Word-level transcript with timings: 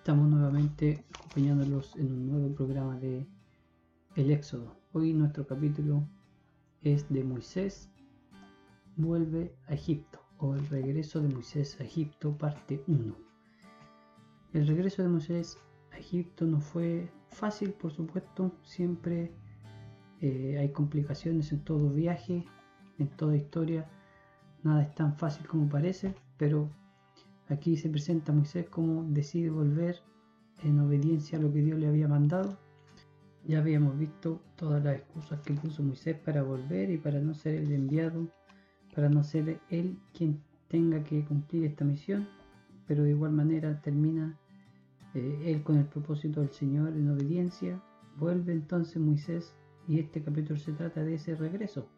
Estamos 0.00 0.30
nuevamente 0.30 1.04
acompañándolos 1.14 1.94
en 1.96 2.10
un 2.10 2.30
nuevo 2.30 2.54
programa 2.54 2.98
de 2.98 3.26
El 4.16 4.30
Éxodo. 4.30 4.74
Hoy 4.94 5.12
nuestro 5.12 5.46
capítulo 5.46 6.08
es 6.80 7.06
de 7.10 7.22
Moisés 7.22 7.90
vuelve 8.96 9.54
a 9.68 9.74
Egipto 9.74 10.18
o 10.38 10.54
el 10.54 10.66
regreso 10.68 11.20
de 11.20 11.28
Moisés 11.28 11.78
a 11.78 11.84
Egipto 11.84 12.32
parte 12.38 12.82
1. 12.86 13.14
El 14.54 14.66
regreso 14.66 15.02
de 15.02 15.10
Moisés 15.10 15.58
a 15.92 15.98
Egipto 15.98 16.46
no 16.46 16.62
fue 16.62 17.12
fácil, 17.28 17.74
por 17.74 17.92
supuesto, 17.92 18.54
siempre 18.62 19.30
eh, 20.22 20.56
hay 20.58 20.70
complicaciones 20.72 21.52
en 21.52 21.62
todo 21.62 21.90
viaje, 21.90 22.46
en 22.98 23.08
toda 23.18 23.36
historia, 23.36 23.86
nada 24.62 24.82
es 24.82 24.94
tan 24.94 25.14
fácil 25.14 25.46
como 25.46 25.68
parece, 25.68 26.14
pero 26.38 26.70
Aquí 27.50 27.76
se 27.76 27.88
presenta 27.88 28.32
Moisés 28.32 28.66
como 28.70 29.02
decide 29.02 29.50
volver 29.50 30.00
en 30.62 30.78
obediencia 30.78 31.36
a 31.36 31.42
lo 31.42 31.52
que 31.52 31.60
Dios 31.62 31.80
le 31.80 31.88
había 31.88 32.06
mandado. 32.06 32.56
Ya 33.44 33.58
habíamos 33.58 33.98
visto 33.98 34.40
todas 34.54 34.84
las 34.84 34.96
excusas 34.96 35.40
que 35.40 35.54
puso 35.54 35.82
Moisés 35.82 36.16
para 36.16 36.44
volver 36.44 36.90
y 36.90 36.98
para 36.98 37.20
no 37.20 37.34
ser 37.34 37.56
el 37.56 37.72
enviado, 37.72 38.28
para 38.94 39.08
no 39.08 39.24
ser 39.24 39.60
él 39.68 39.98
quien 40.16 40.40
tenga 40.68 41.02
que 41.02 41.24
cumplir 41.24 41.64
esta 41.64 41.84
misión, 41.84 42.28
pero 42.86 43.02
de 43.02 43.10
igual 43.10 43.32
manera 43.32 43.80
termina 43.82 44.38
eh, 45.14 45.42
él 45.46 45.64
con 45.64 45.76
el 45.76 45.86
propósito 45.86 46.40
del 46.42 46.50
Señor 46.50 46.90
en 46.90 47.10
obediencia. 47.10 47.82
Vuelve 48.16 48.52
entonces 48.52 49.02
Moisés 49.02 49.52
y 49.88 49.98
este 49.98 50.22
capítulo 50.22 50.56
se 50.56 50.72
trata 50.72 51.02
de 51.02 51.14
ese 51.14 51.34
regreso. 51.34 51.88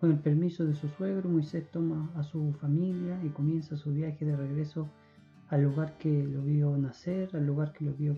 Con 0.00 0.12
el 0.12 0.18
permiso 0.20 0.64
de 0.64 0.76
su 0.76 0.88
suegro, 0.88 1.28
Moisés 1.28 1.68
toma 1.72 2.08
a 2.14 2.22
su 2.22 2.52
familia 2.60 3.20
y 3.24 3.30
comienza 3.30 3.76
su 3.76 3.92
viaje 3.92 4.24
de 4.24 4.36
regreso 4.36 4.88
al 5.48 5.62
lugar 5.64 5.98
que 5.98 6.22
lo 6.22 6.42
vio 6.42 6.76
nacer, 6.76 7.30
al 7.34 7.46
lugar 7.46 7.72
que 7.72 7.84
lo 7.84 7.94
vio 7.94 8.16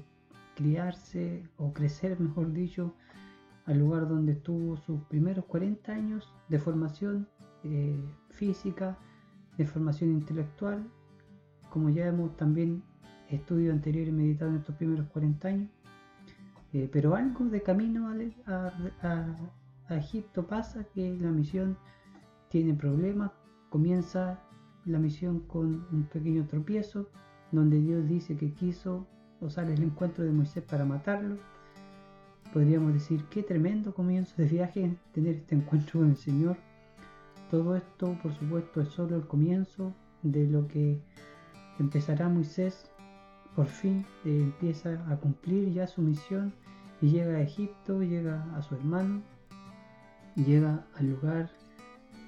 criarse 0.56 1.42
o 1.56 1.72
crecer, 1.72 2.20
mejor 2.20 2.52
dicho, 2.52 2.94
al 3.64 3.78
lugar 3.78 4.08
donde 4.08 4.34
tuvo 4.34 4.76
sus 4.76 5.00
primeros 5.04 5.46
40 5.46 5.90
años 5.90 6.30
de 6.50 6.58
formación 6.58 7.26
eh, 7.64 7.98
física, 8.28 8.98
de 9.56 9.66
formación 9.66 10.10
intelectual, 10.10 10.86
como 11.70 11.88
ya 11.88 12.08
hemos 12.08 12.36
también 12.36 12.82
estudiado 13.30 13.72
anterior 13.72 14.06
y 14.06 14.12
meditado 14.12 14.50
en 14.50 14.58
estos 14.58 14.74
primeros 14.76 15.06
40 15.08 15.48
años. 15.48 15.70
Eh, 16.74 16.90
pero 16.92 17.14
algo 17.14 17.46
de 17.46 17.62
camino 17.62 18.08
a, 18.46 18.72
a 19.02 19.36
Egipto 19.96 20.46
pasa 20.46 20.84
que 20.94 21.16
la 21.20 21.30
misión 21.30 21.76
tiene 22.48 22.74
problemas, 22.74 23.32
comienza 23.68 24.40
la 24.84 24.98
misión 24.98 25.40
con 25.40 25.86
un 25.92 26.08
pequeño 26.12 26.46
tropiezo, 26.46 27.08
donde 27.52 27.80
Dios 27.80 28.08
dice 28.08 28.36
que 28.36 28.52
quiso 28.52 29.06
sale 29.48 29.72
el 29.72 29.82
encuentro 29.82 30.24
de 30.24 30.32
Moisés 30.32 30.62
para 30.64 30.84
matarlo. 30.84 31.36
Podríamos 32.52 32.92
decir 32.92 33.24
qué 33.30 33.42
tremendo 33.42 33.94
comienzo 33.94 34.34
de 34.36 34.48
viaje 34.48 34.96
tener 35.12 35.36
este 35.36 35.54
encuentro 35.54 36.00
con 36.00 36.10
el 36.10 36.16
Señor. 36.16 36.56
Todo 37.50 37.76
esto, 37.76 38.18
por 38.22 38.34
supuesto, 38.34 38.80
es 38.80 38.88
solo 38.88 39.16
el 39.16 39.26
comienzo 39.26 39.94
de 40.22 40.46
lo 40.46 40.66
que 40.68 41.00
empezará 41.78 42.28
Moisés. 42.28 42.90
Por 43.56 43.66
fin 43.66 44.04
eh, 44.24 44.40
empieza 44.42 45.04
a 45.10 45.16
cumplir 45.16 45.72
ya 45.72 45.86
su 45.86 46.02
misión 46.02 46.52
y 47.00 47.10
llega 47.10 47.36
a 47.36 47.40
Egipto, 47.40 48.02
llega 48.02 48.44
a 48.56 48.62
su 48.62 48.74
hermano 48.74 49.22
llega 50.44 50.86
al 50.96 51.10
lugar, 51.10 51.50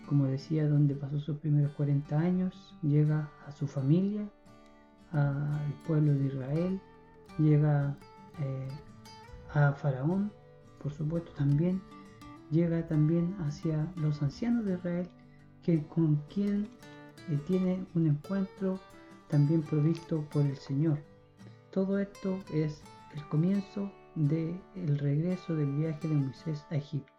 como 0.07 0.27
decía, 0.27 0.69
donde 0.69 0.95
pasó 0.95 1.19
sus 1.21 1.39
primeros 1.39 1.73
40 1.73 2.19
años, 2.19 2.77
llega 2.83 3.31
a 3.47 3.53
su 3.53 3.67
familia, 3.67 4.29
al 5.13 5.75
pueblo 5.87 6.15
de 6.15 6.27
Israel, 6.27 6.81
llega 7.39 7.97
eh, 8.41 8.69
a 9.55 9.73
Faraón, 9.73 10.33
por 10.83 10.93
supuesto 10.93 11.33
también, 11.33 11.83
llega 12.51 12.87
también 12.87 13.37
hacia 13.41 13.87
los 13.97 14.23
ancianos 14.23 14.65
de 14.65 14.75
Israel, 14.75 15.09
que 15.63 15.87
con 15.87 16.17
quien 16.33 16.69
eh, 17.29 17.39
tiene 17.47 17.85
un 17.95 18.07
encuentro 18.07 18.81
también 19.29 19.63
provisto 19.63 20.25
por 20.33 20.43
el 20.43 20.57
Señor. 20.57 20.99
Todo 21.71 21.99
esto 21.99 22.39
es 22.53 22.83
el 23.15 23.27
comienzo 23.29 23.91
del 24.15 24.61
regreso 24.99 25.55
del 25.55 25.73
viaje 25.73 26.09
de 26.09 26.15
Moisés 26.15 26.65
a 26.71 26.77
Egipto. 26.77 27.12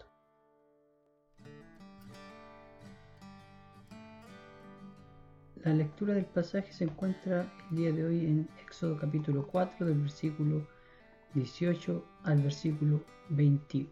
La 5.63 5.73
lectura 5.73 6.13
del 6.13 6.25
pasaje 6.25 6.73
se 6.73 6.83
encuentra 6.83 7.49
el 7.69 7.77
día 7.77 7.93
de 7.93 8.03
hoy 8.03 8.25
en 8.25 8.49
Éxodo 8.61 8.97
capítulo 8.97 9.47
4 9.47 9.85
del 9.85 9.97
versículo 9.97 10.67
18 11.35 12.03
al 12.23 12.41
versículo 12.41 13.01
21. 13.29 13.87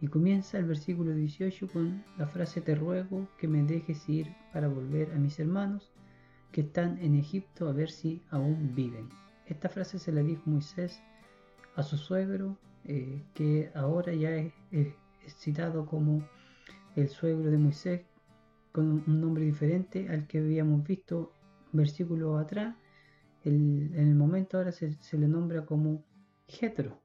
Y 0.00 0.08
comienza 0.08 0.56
el 0.56 0.64
versículo 0.64 1.12
18 1.12 1.68
con 1.68 2.02
la 2.16 2.26
frase 2.26 2.62
te 2.62 2.74
ruego 2.74 3.28
que 3.36 3.46
me 3.46 3.62
dejes 3.62 4.08
ir 4.08 4.34
para 4.54 4.68
volver 4.68 5.12
a 5.12 5.16
mis 5.16 5.38
hermanos 5.38 5.92
que 6.50 6.62
están 6.62 6.96
en 7.02 7.14
Egipto 7.14 7.68
a 7.68 7.74
ver 7.74 7.90
si 7.90 8.22
aún 8.30 8.74
viven. 8.74 9.10
Esta 9.44 9.68
frase 9.68 9.98
se 9.98 10.12
la 10.12 10.22
dijo 10.22 10.44
Moisés 10.46 11.02
a 11.76 11.82
su 11.82 11.98
suegro, 11.98 12.56
eh, 12.84 13.22
que 13.34 13.70
ahora 13.74 14.14
ya 14.14 14.30
es 14.30 14.94
citado 15.26 15.84
como 15.84 16.26
el 16.96 17.10
suegro 17.10 17.50
de 17.50 17.58
Moisés, 17.58 18.00
con 18.74 19.04
un 19.06 19.20
nombre 19.20 19.44
diferente 19.44 20.08
al 20.08 20.26
que 20.26 20.38
habíamos 20.38 20.82
visto 20.82 21.32
versículo 21.70 22.38
atrás. 22.38 22.74
en 23.44 23.94
el 23.94 24.16
momento 24.16 24.58
ahora 24.58 24.72
se, 24.72 24.96
le 25.12 25.28
nombra 25.28 25.64
como 25.64 26.04
Jetro. 26.48 27.00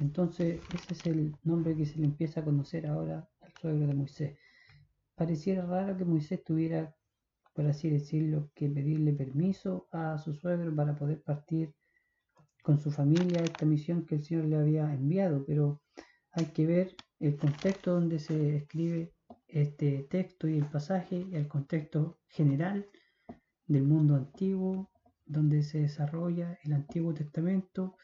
Entonces 0.00 0.60
ese 0.74 0.94
es 0.94 1.06
el 1.06 1.36
nombre 1.44 1.76
que 1.76 1.86
se 1.86 2.00
le 2.00 2.06
empieza 2.06 2.40
a 2.40 2.44
conocer 2.44 2.88
ahora 2.88 3.28
al 3.40 3.52
suegro 3.52 3.86
de 3.86 3.94
Moisés. 3.94 4.36
Pareciera 5.14 5.64
raro 5.64 5.96
que 5.96 6.04
Moisés 6.04 6.42
tuviera, 6.42 6.92
por 7.54 7.66
así 7.66 7.88
decirlo, 7.88 8.50
que 8.56 8.68
pedirle 8.68 9.12
permiso 9.12 9.86
a 9.92 10.18
su 10.18 10.34
suegro 10.34 10.74
para 10.74 10.96
poder 10.96 11.22
partir 11.22 11.72
con 12.64 12.80
su 12.80 12.90
familia 12.90 13.42
a 13.42 13.44
esta 13.44 13.64
misión 13.64 14.06
que 14.06 14.16
el 14.16 14.24
Señor 14.24 14.46
le 14.46 14.56
había 14.56 14.92
enviado, 14.92 15.44
pero 15.46 15.80
hay 16.32 16.46
que 16.46 16.66
ver 16.66 16.96
el 17.20 17.36
contexto 17.36 17.94
donde 17.94 18.18
se 18.18 18.56
escribe 18.56 19.12
este 19.52 20.06
texto 20.10 20.48
y 20.48 20.58
el 20.58 20.66
pasaje, 20.66 21.26
el 21.32 21.48
contexto 21.48 22.20
general 22.28 22.86
del 23.66 23.84
mundo 23.84 24.16
antiguo, 24.16 24.90
donde 25.26 25.62
se 25.62 25.80
desarrolla 25.80 26.58
el 26.64 26.72
Antiguo 26.72 27.14
Testamento. 27.14 27.96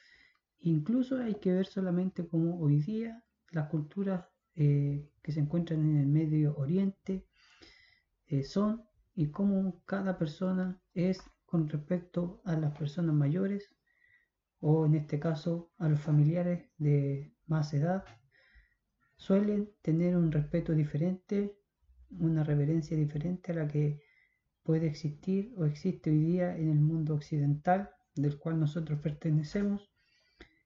Incluso 0.61 1.19
hay 1.19 1.35
que 1.35 1.53
ver 1.53 1.67
solamente 1.67 2.27
cómo 2.27 2.59
hoy 2.61 2.81
día 2.81 3.23
las 3.51 3.69
culturas 3.69 4.27
eh, 4.55 5.11
que 5.23 5.33
se 5.33 5.41
encuentran 5.41 5.81
en 5.81 5.97
el 5.99 6.07
Medio 6.07 6.57
Oriente 6.57 7.27
eh, 8.27 8.43
son 8.43 8.85
y 9.15 9.31
cómo 9.31 9.83
cada 9.85 10.19
persona 10.19 10.81
es 10.95 11.21
con 11.45 11.69
respecto 11.69 12.41
a 12.45 12.57
las 12.57 12.77
personas 12.77 13.15
mayores 13.15 13.71
o 14.61 14.87
en 14.87 14.95
este 14.95 15.19
caso 15.21 15.73
a 15.79 15.89
los 15.89 16.01
familiares 16.01 16.71
de 16.79 17.35
más 17.47 17.73
edad 17.75 18.05
suelen 19.17 19.71
tener 19.83 20.17
un 20.17 20.31
respeto 20.31 20.73
diferente, 20.73 21.57
una 22.11 22.45
reverencia 22.45 22.97
diferente 22.97 23.53
a 23.53 23.57
la 23.57 23.69
que 23.69 24.01
puede 24.63 24.87
existir 24.87 25.55
o 25.57 25.65
existe 25.65 26.11
hoy 26.11 26.19
día 26.19 26.57
en 26.57 26.71
el 26.71 26.81
mundo 26.81 27.15
occidental 27.15 27.91
del 28.15 28.39
cual 28.39 28.59
nosotros 28.59 29.01
pertenecemos. 29.01 29.91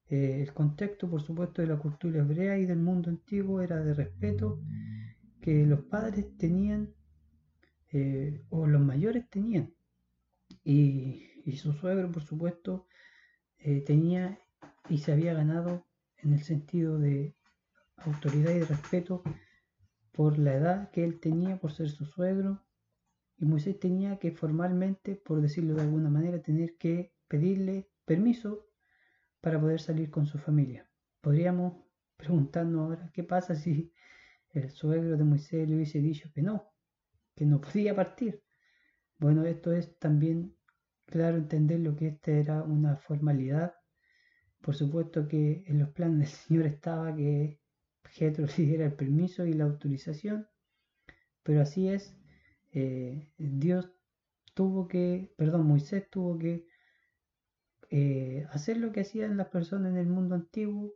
Eh, 0.09 0.43
el 0.43 0.53
contexto, 0.53 1.09
por 1.09 1.23
supuesto, 1.23 1.63
de 1.63 1.69
la 1.69 1.79
cultura 1.79 2.21
hebrea 2.21 2.59
y 2.59 2.67
del 2.67 2.79
mundo 2.79 3.11
antiguo 3.11 3.61
era 3.61 3.77
de 3.77 3.95
respeto 3.95 4.61
que 5.41 5.67
los 5.67 5.81
padres 5.83 6.37
tenían 6.37 6.93
eh, 7.93 8.43
o 8.51 8.67
los 8.67 8.81
mayores 8.81 9.29
tenían. 9.29 9.73
Y, 10.65 11.27
su 11.57 11.73
suegro, 11.73 12.11
por 12.13 12.23
supuesto, 12.23 12.87
eh, 13.59 13.83
tenía 13.85 14.39
y 14.89 14.99
se 14.99 15.13
había 15.13 15.35
ganado 15.35 15.85
en 16.19 16.33
el 16.33 16.43
sentido 16.43 16.99
de 16.99 17.35
autoridad 18.05 18.53
y 18.53 18.63
respeto 18.63 19.23
por 20.13 20.39
la 20.39 20.55
edad 20.55 20.91
que 20.91 21.05
él 21.05 21.21
tenía 21.21 21.59
por 21.59 21.73
ser 21.73 21.89
su 21.89 22.05
suegro. 22.05 22.65
Y 23.39 23.47
Moisés 23.47 23.79
tenía 23.79 24.19
que 24.19 24.33
formalmente, 24.33 25.17
por 25.17 25.41
decirlo 25.41 25.75
de 25.75 25.83
alguna 25.83 26.11
manera, 26.11 26.43
tener 26.43 26.77
que 26.77 27.15
pedirle 27.27 27.89
permiso 28.05 28.67
para 29.41 29.59
poder 29.59 29.81
salir 29.81 30.11
con 30.11 30.27
su 30.27 30.39
familia. 30.39 30.89
Podríamos 31.21 31.85
preguntarnos 32.17 32.83
ahora 32.83 33.11
qué 33.15 33.25
pasa 33.25 33.55
si 33.55 33.95
el 34.51 34.71
suegro 34.71 35.17
de 35.17 35.25
Moisés 35.25 35.69
le 35.69 35.77
hubiese 35.77 36.01
dicho 36.01 36.31
que 36.35 36.43
no, 36.43 36.73
que 37.35 37.47
no 37.47 37.61
podía 37.61 37.95
partir. 37.95 38.43
Bueno, 39.19 39.45
esto 39.45 39.73
es 39.73 39.99
también 39.99 40.57
claro 41.07 41.37
entender 41.37 41.81
lo 41.81 41.95
que 41.97 42.09
esta 42.09 42.33
era 42.33 42.63
una 42.63 42.97
formalidad. 42.97 43.75
Por 44.61 44.75
supuesto 44.75 45.27
que 45.29 45.65
en 45.67 45.79
los 45.79 45.91
planes 45.91 46.19
del 46.19 46.29
Señor 46.29 46.67
estaba 46.67 47.15
que 47.15 47.60
Jetro 48.13 48.47
le 48.47 48.53
diera 48.65 48.87
el 48.87 48.95
permiso 48.95 49.47
y 49.47 49.53
la 49.53 49.65
autorización, 49.65 50.49
pero 51.43 51.63
así 51.63 51.89
es, 51.89 52.15
eh, 52.73 53.29
Dios 53.39 53.91
tuvo 54.55 54.89
que, 54.89 55.33
perdón, 55.37 55.67
Moisés 55.67 56.09
tuvo 56.11 56.39
que 56.39 56.67
eh, 57.91 58.47
hacer 58.51 58.77
lo 58.77 58.93
que 58.93 59.01
hacían 59.01 59.37
las 59.37 59.49
personas 59.49 59.93
en 59.93 59.99
el 59.99 60.07
mundo 60.07 60.35
antiguo, 60.35 60.95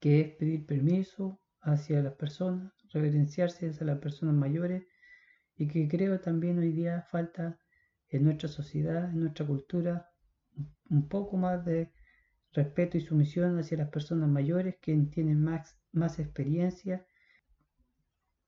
que 0.00 0.20
es 0.20 0.34
pedir 0.36 0.64
permiso 0.64 1.40
hacia 1.60 2.02
las 2.02 2.14
personas, 2.14 2.72
reverenciarse 2.92 3.68
hacia 3.68 3.86
las 3.86 3.98
personas 3.98 4.34
mayores 4.34 4.84
y 5.56 5.66
que 5.68 5.88
creo 5.88 6.20
también 6.20 6.58
hoy 6.58 6.72
día 6.72 7.02
falta 7.10 7.58
en 8.08 8.24
nuestra 8.24 8.48
sociedad, 8.48 9.10
en 9.10 9.20
nuestra 9.20 9.46
cultura, 9.46 10.08
un 10.88 11.08
poco 11.08 11.36
más 11.36 11.64
de 11.64 11.92
respeto 12.52 12.96
y 12.96 13.00
sumisión 13.00 13.58
hacia 13.58 13.78
las 13.78 13.90
personas 13.90 14.28
mayores 14.28 14.76
que 14.80 14.96
tienen 15.10 15.42
más, 15.42 15.78
más 15.92 16.18
experiencia, 16.18 17.06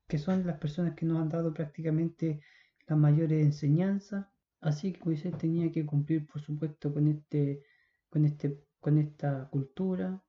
que 0.08 0.18
son 0.18 0.46
las 0.46 0.58
personas 0.58 0.94
que 0.94 1.06
nos 1.06 1.18
han 1.18 1.28
dado 1.28 1.54
prácticamente 1.54 2.40
las 2.86 2.98
mayores 2.98 3.44
enseñanzas. 3.44 4.26
Así 4.60 4.92
que 4.92 5.04
Moisés 5.04 5.36
tenía 5.38 5.70
que 5.72 5.86
cumplir, 5.86 6.26
por 6.26 6.40
supuesto, 6.42 6.92
con, 6.92 7.08
este, 7.08 7.62
con, 8.08 8.24
este, 8.24 8.60
con 8.80 8.98
esta 8.98 9.48
cultura, 9.48 10.22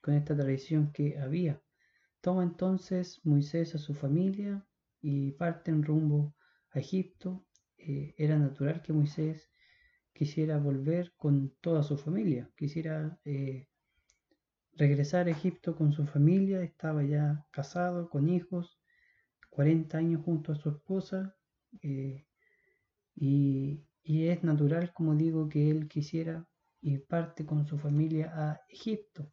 con 0.00 0.14
esta 0.14 0.36
tradición 0.36 0.92
que 0.92 1.18
había. 1.18 1.60
Toma 2.20 2.44
entonces 2.44 3.20
Moisés 3.24 3.74
a 3.74 3.78
su 3.78 3.94
familia 3.94 4.64
y 5.00 5.32
parte 5.32 5.70
en 5.70 5.82
rumbo 5.82 6.34
a 6.70 6.78
Egipto. 6.78 7.44
Eh, 7.78 8.14
era 8.16 8.38
natural 8.38 8.82
que 8.82 8.92
Moisés 8.92 9.50
quisiera 10.16 10.58
volver 10.58 11.12
con 11.16 11.54
toda 11.60 11.82
su 11.82 11.98
familia, 11.98 12.50
quisiera 12.56 13.20
eh, 13.24 13.68
regresar 14.72 15.26
a 15.26 15.30
Egipto 15.30 15.76
con 15.76 15.92
su 15.92 16.06
familia, 16.06 16.62
estaba 16.62 17.02
ya 17.04 17.46
casado, 17.50 18.08
con 18.08 18.28
hijos, 18.28 18.78
40 19.50 19.98
años 19.98 20.22
junto 20.24 20.52
a 20.52 20.56
su 20.56 20.70
esposa, 20.70 21.36
eh, 21.82 22.26
y, 23.14 23.84
y, 24.02 24.28
es 24.28 24.42
natural, 24.42 24.92
como 24.94 25.14
digo, 25.14 25.48
que 25.48 25.70
él 25.70 25.86
quisiera 25.86 26.48
y 26.80 26.98
parte 26.98 27.44
con 27.44 27.66
su 27.66 27.78
familia 27.78 28.32
a 28.34 28.60
Egipto. 28.68 29.30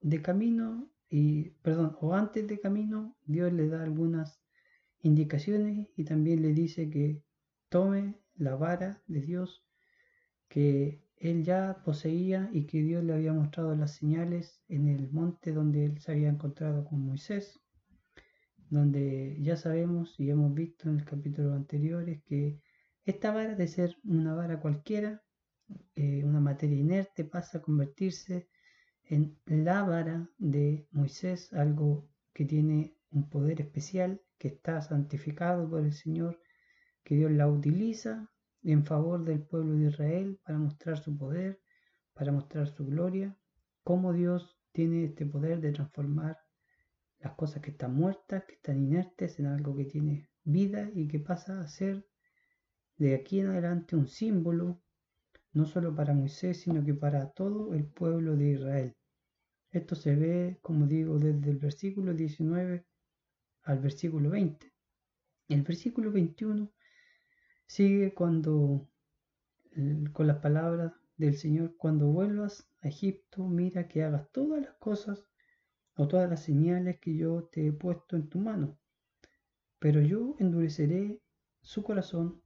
De 0.00 0.22
camino, 0.22 0.90
y, 1.10 1.50
perdón, 1.62 1.96
o 2.00 2.14
antes 2.14 2.46
de 2.46 2.60
camino, 2.60 3.16
Dios 3.26 3.52
le 3.52 3.68
da 3.68 3.82
algunas 3.82 4.40
indicaciones 5.02 5.88
y 5.96 6.04
también 6.04 6.40
le 6.40 6.52
dice 6.54 6.88
que 6.88 7.22
tome 7.68 8.18
la 8.34 8.56
vara 8.56 9.02
de 9.06 9.20
Dios 9.20 9.62
que 10.52 11.00
él 11.16 11.44
ya 11.44 11.80
poseía 11.82 12.50
y 12.52 12.66
que 12.66 12.82
Dios 12.82 13.02
le 13.02 13.14
había 13.14 13.32
mostrado 13.32 13.74
las 13.74 13.96
señales 13.96 14.60
en 14.68 14.86
el 14.86 15.10
monte 15.10 15.50
donde 15.50 15.86
él 15.86 15.98
se 15.98 16.12
había 16.12 16.28
encontrado 16.28 16.84
con 16.84 17.00
Moisés, 17.06 17.58
donde 18.68 19.38
ya 19.40 19.56
sabemos 19.56 20.14
y 20.20 20.28
hemos 20.28 20.52
visto 20.52 20.90
en 20.90 20.98
el 20.98 21.06
capítulo 21.06 21.54
anteriores 21.54 22.22
que 22.24 22.60
esta 23.06 23.32
vara 23.32 23.54
de 23.54 23.66
ser 23.66 23.96
una 24.04 24.34
vara 24.34 24.60
cualquiera, 24.60 25.22
eh, 25.96 26.22
una 26.22 26.40
materia 26.40 26.76
inerte, 26.76 27.24
pasa 27.24 27.58
a 27.58 27.62
convertirse 27.62 28.50
en 29.04 29.38
la 29.46 29.84
vara 29.84 30.28
de 30.36 30.86
Moisés, 30.90 31.50
algo 31.54 32.10
que 32.34 32.44
tiene 32.44 32.94
un 33.10 33.30
poder 33.30 33.62
especial, 33.62 34.20
que 34.36 34.48
está 34.48 34.82
santificado 34.82 35.70
por 35.70 35.82
el 35.82 35.94
Señor, 35.94 36.42
que 37.04 37.14
Dios 37.14 37.30
la 37.30 37.48
utiliza 37.48 38.31
en 38.62 38.84
favor 38.84 39.24
del 39.24 39.42
pueblo 39.42 39.76
de 39.76 39.88
Israel 39.88 40.40
para 40.44 40.58
mostrar 40.58 40.98
su 40.98 41.16
poder, 41.16 41.60
para 42.14 42.32
mostrar 42.32 42.68
su 42.68 42.84
gloria, 42.86 43.36
cómo 43.82 44.12
Dios 44.12 44.58
tiene 44.72 45.04
este 45.04 45.26
poder 45.26 45.60
de 45.60 45.72
transformar 45.72 46.38
las 47.18 47.34
cosas 47.34 47.62
que 47.62 47.70
están 47.70 47.94
muertas, 47.94 48.44
que 48.44 48.54
están 48.54 48.78
inertes, 48.78 49.38
en 49.38 49.46
algo 49.46 49.76
que 49.76 49.84
tiene 49.84 50.28
vida 50.44 50.90
y 50.94 51.08
que 51.08 51.20
pasa 51.20 51.60
a 51.60 51.68
ser 51.68 52.04
de 52.96 53.14
aquí 53.14 53.40
en 53.40 53.48
adelante 53.48 53.96
un 53.96 54.08
símbolo, 54.08 54.82
no 55.52 55.66
solo 55.66 55.94
para 55.94 56.14
Moisés, 56.14 56.60
sino 56.60 56.84
que 56.84 56.94
para 56.94 57.30
todo 57.30 57.74
el 57.74 57.86
pueblo 57.86 58.36
de 58.36 58.52
Israel. 58.52 58.96
Esto 59.70 59.94
se 59.94 60.16
ve, 60.16 60.58
como 60.62 60.86
digo, 60.86 61.18
desde 61.18 61.50
el 61.50 61.58
versículo 61.58 62.12
19 62.12 62.84
al 63.62 63.78
versículo 63.78 64.30
20. 64.30 64.72
El 65.48 65.62
versículo 65.62 66.10
21 66.10 66.72
Sigue 67.66 68.14
cuando, 68.14 68.88
con 70.12 70.26
las 70.26 70.38
palabras 70.38 70.92
del 71.16 71.36
Señor, 71.36 71.76
cuando 71.76 72.06
vuelvas 72.08 72.68
a 72.82 72.88
Egipto, 72.88 73.46
mira 73.46 73.88
que 73.88 74.02
hagas 74.02 74.30
todas 74.32 74.60
las 74.60 74.74
cosas 74.74 75.24
o 75.96 76.08
todas 76.08 76.28
las 76.28 76.42
señales 76.42 76.98
que 77.00 77.16
yo 77.16 77.44
te 77.44 77.66
he 77.66 77.72
puesto 77.72 78.16
en 78.16 78.28
tu 78.28 78.38
mano. 78.38 78.78
Pero 79.78 80.00
yo 80.00 80.36
endureceré 80.38 81.20
su 81.60 81.82
corazón, 81.82 82.42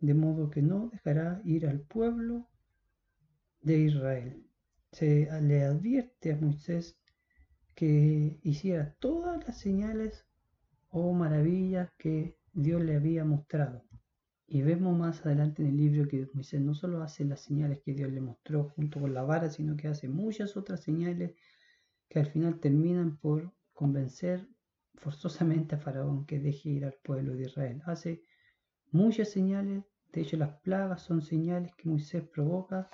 de 0.00 0.14
modo 0.14 0.50
que 0.50 0.62
no 0.62 0.90
dejará 0.92 1.40
ir 1.44 1.66
al 1.66 1.80
pueblo 1.80 2.48
de 3.62 3.78
Israel. 3.78 4.46
Se 4.92 5.28
le 5.42 5.64
advierte 5.64 6.32
a 6.32 6.36
Moisés 6.36 6.96
que 7.74 8.38
hiciera 8.42 8.94
todas 8.98 9.46
las 9.46 9.58
señales 9.58 10.26
o 10.90 11.12
maravillas 11.12 11.90
que 11.98 12.36
Dios 12.52 12.82
le 12.82 12.96
había 12.96 13.24
mostrado. 13.24 13.87
Y 14.50 14.62
vemos 14.62 14.96
más 14.96 15.26
adelante 15.26 15.60
en 15.60 15.68
el 15.68 15.76
libro 15.76 16.08
que 16.08 16.26
Moisés 16.32 16.62
no 16.62 16.72
solo 16.72 17.02
hace 17.02 17.22
las 17.22 17.42
señales 17.42 17.82
que 17.82 17.92
Dios 17.92 18.10
le 18.10 18.22
mostró 18.22 18.70
junto 18.70 18.98
con 18.98 19.12
la 19.12 19.22
vara, 19.22 19.50
sino 19.50 19.76
que 19.76 19.88
hace 19.88 20.08
muchas 20.08 20.56
otras 20.56 20.82
señales 20.82 21.34
que 22.08 22.18
al 22.18 22.26
final 22.26 22.58
terminan 22.58 23.18
por 23.18 23.52
convencer 23.74 24.48
forzosamente 24.94 25.74
a 25.74 25.78
Faraón 25.78 26.24
que 26.24 26.40
deje 26.40 26.70
ir 26.70 26.86
al 26.86 26.94
pueblo 26.94 27.34
de 27.34 27.42
Israel. 27.42 27.82
Hace 27.84 28.22
muchas 28.90 29.28
señales, 29.28 29.84
de 30.12 30.22
hecho 30.22 30.38
las 30.38 30.54
plagas 30.60 31.02
son 31.02 31.20
señales 31.20 31.74
que 31.76 31.90
Moisés 31.90 32.22
provoca 32.22 32.88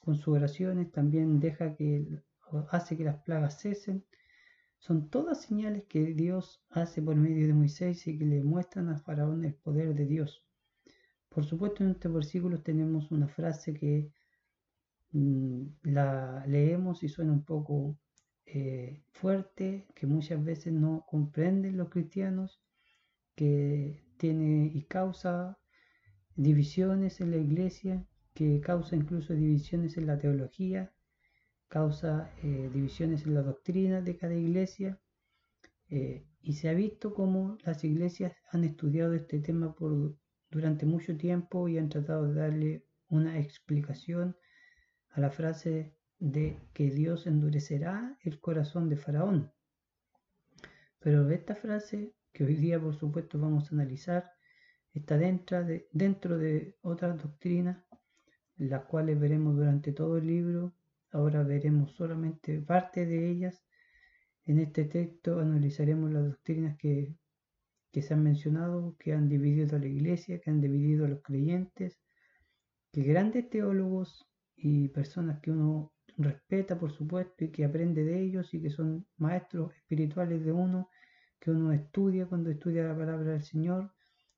con 0.00 0.14
sus 0.16 0.36
oraciones, 0.36 0.92
también 0.92 1.40
deja 1.40 1.74
que 1.74 2.06
hace 2.70 2.98
que 2.98 3.04
las 3.04 3.22
plagas 3.22 3.58
cesen. 3.62 4.04
Son 4.76 5.08
todas 5.08 5.40
señales 5.40 5.84
que 5.88 6.12
Dios 6.12 6.62
hace 6.68 7.00
por 7.00 7.16
medio 7.16 7.46
de 7.46 7.54
Moisés 7.54 8.06
y 8.06 8.18
que 8.18 8.26
le 8.26 8.42
muestran 8.42 8.90
a 8.90 8.98
Faraón 8.98 9.46
el 9.46 9.54
poder 9.54 9.94
de 9.94 10.04
Dios. 10.04 10.44
Por 11.28 11.44
supuesto, 11.44 11.84
en 11.84 11.90
este 11.90 12.08
versículo 12.08 12.60
tenemos 12.62 13.10
una 13.10 13.28
frase 13.28 13.74
que 13.74 14.10
mm, 15.12 15.62
la 15.84 16.44
leemos 16.46 17.02
y 17.02 17.08
suena 17.08 17.32
un 17.32 17.44
poco 17.44 17.98
eh, 18.46 19.02
fuerte, 19.12 19.86
que 19.94 20.06
muchas 20.06 20.42
veces 20.42 20.72
no 20.72 21.04
comprenden 21.06 21.76
los 21.76 21.90
cristianos, 21.90 22.60
que 23.34 24.02
tiene 24.16 24.70
y 24.74 24.82
causa 24.84 25.58
divisiones 26.34 27.20
en 27.20 27.30
la 27.32 27.36
iglesia, 27.36 28.06
que 28.34 28.60
causa 28.60 28.96
incluso 28.96 29.34
divisiones 29.34 29.96
en 29.96 30.06
la 30.06 30.18
teología, 30.18 30.92
causa 31.68 32.32
eh, 32.42 32.70
divisiones 32.72 33.26
en 33.26 33.34
la 33.34 33.42
doctrina 33.42 34.00
de 34.00 34.16
cada 34.16 34.34
iglesia. 34.34 35.00
Eh, 35.90 36.26
y 36.40 36.54
se 36.54 36.68
ha 36.68 36.74
visto 36.74 37.14
cómo 37.14 37.58
las 37.64 37.84
iglesias 37.84 38.32
han 38.52 38.64
estudiado 38.64 39.14
este 39.14 39.40
tema 39.40 39.74
por 39.74 40.16
durante 40.50 40.86
mucho 40.86 41.16
tiempo 41.16 41.68
y 41.68 41.78
han 41.78 41.88
tratado 41.88 42.28
de 42.28 42.40
darle 42.40 42.84
una 43.08 43.38
explicación 43.38 44.36
a 45.10 45.20
la 45.20 45.30
frase 45.30 45.94
de 46.18 46.58
que 46.72 46.90
Dios 46.90 47.26
endurecerá 47.26 48.18
el 48.22 48.40
corazón 48.40 48.88
de 48.88 48.96
Faraón. 48.96 49.52
Pero 50.98 51.28
esta 51.30 51.54
frase, 51.54 52.14
que 52.32 52.44
hoy 52.44 52.56
día 52.56 52.80
por 52.80 52.96
supuesto 52.96 53.38
vamos 53.38 53.70
a 53.70 53.74
analizar, 53.74 54.32
está 54.92 55.16
dentro 55.16 55.64
de, 55.64 55.88
dentro 55.92 56.38
de 56.38 56.76
otras 56.82 57.22
doctrinas, 57.22 57.84
las 58.56 58.84
cuales 58.86 59.18
veremos 59.18 59.56
durante 59.56 59.92
todo 59.92 60.18
el 60.18 60.26
libro. 60.26 60.74
Ahora 61.12 61.42
veremos 61.44 61.92
solamente 61.94 62.60
parte 62.60 63.06
de 63.06 63.30
ellas. 63.30 63.64
En 64.44 64.58
este 64.58 64.84
texto 64.84 65.38
analizaremos 65.38 66.10
las 66.10 66.24
doctrinas 66.24 66.76
que 66.76 67.14
que 67.98 68.02
se 68.02 68.14
han 68.14 68.22
mencionado, 68.22 68.94
que 69.00 69.12
han 69.12 69.28
dividido 69.28 69.76
a 69.76 69.80
la 69.80 69.88
iglesia, 69.88 70.38
que 70.38 70.50
han 70.50 70.60
dividido 70.60 71.04
a 71.04 71.08
los 71.08 71.20
creyentes, 71.20 71.98
que 72.92 73.02
grandes 73.02 73.50
teólogos 73.50 74.24
y 74.54 74.86
personas 74.90 75.40
que 75.40 75.50
uno 75.50 75.92
respeta, 76.16 76.78
por 76.78 76.92
supuesto, 76.92 77.44
y 77.44 77.50
que 77.50 77.64
aprende 77.64 78.04
de 78.04 78.20
ellos 78.20 78.54
y 78.54 78.62
que 78.62 78.70
son 78.70 79.04
maestros 79.16 79.74
espirituales 79.74 80.44
de 80.44 80.52
uno, 80.52 80.90
que 81.40 81.50
uno 81.50 81.72
estudia 81.72 82.26
cuando 82.26 82.50
estudia 82.50 82.84
la 82.84 82.96
palabra 82.96 83.32
del 83.32 83.42
Señor, 83.42 83.92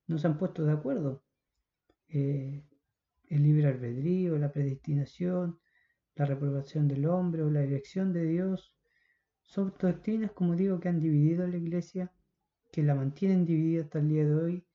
no 0.07 0.17
se 0.17 0.27
han 0.27 0.39
puesto 0.39 0.65
de 0.65 0.73
acuerdo. 0.73 1.23
Eh, 2.09 2.65
el 3.29 3.43
libre 3.43 3.67
albedrío, 3.67 4.39
la 4.39 4.53
predestinación, 4.53 5.61
la 6.15 6.25
reprobación 6.25 6.89
del 6.89 7.05
hombre 7.05 7.43
o 7.43 7.51
la 7.51 7.63
elección 7.63 8.15
de 8.15 8.25
Dios, 8.25 8.75
son 9.43 9.75
doctrinas, 9.79 10.33
como 10.33 10.57
digo, 10.57 10.81
que 10.81 10.89
han 10.89 10.99
dividido 10.99 11.45
a 11.45 11.49
la 11.49 11.59
iglesia 11.59 12.11
que 12.71 12.83
la 12.83 12.95
mantienen 12.95 13.45
dividida 13.45 13.83
hasta 13.83 13.99
el 13.99 14.09
día 14.09 14.25
de 14.25 14.35
hoy, 14.35 14.67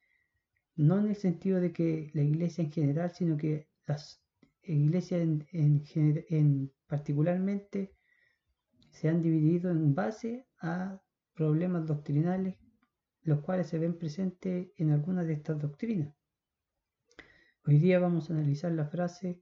no 0.76 1.00
en 1.00 1.08
el 1.08 1.16
sentido 1.16 1.60
de 1.60 1.72
que 1.72 2.12
la 2.14 2.22
iglesia 2.22 2.64
en 2.64 2.72
general, 2.72 3.12
sino 3.14 3.38
que 3.38 3.68
las 3.86 4.22
iglesias 4.64 5.22
en, 5.22 5.48
en, 5.52 6.72
particularmente 6.88 7.96
se 8.92 9.10
han 9.10 9.22
dividido 9.22 9.72
en 9.72 9.96
base 9.96 10.48
a 10.60 11.02
problemas 11.34 11.86
doctrinales, 11.86 12.56
los 13.24 13.42
cuales 13.42 13.68
se 13.68 13.80
ven 13.80 13.98
presentes 13.98 14.70
en 14.78 14.92
algunas 14.92 15.28
de 15.28 15.34
estas 15.34 15.60
doctrinas. 15.60 16.14
Hoy 17.66 17.80
día 17.80 18.00
vamos 18.00 18.30
a 18.30 18.34
analizar 18.34 18.72
la 18.72 18.86
frase 18.86 19.42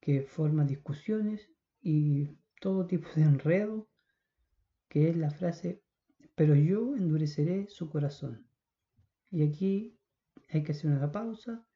que 0.00 0.22
forma 0.22 0.64
discusiones 0.64 1.50
y 1.82 2.38
todo 2.60 2.86
tipo 2.86 3.08
de 3.14 3.22
enredo, 3.22 3.88
que 4.88 5.10
es 5.10 5.16
la 5.16 5.30
frase, 5.30 5.82
pero 6.40 6.54
yo 6.54 6.96
endureceré 6.96 7.68
su 7.68 7.90
corazón. 7.90 8.46
Y 9.30 9.46
aquí 9.46 10.00
hay 10.48 10.62
que 10.62 10.72
hacer 10.72 10.90
una 10.90 11.12
pausa, 11.12 11.66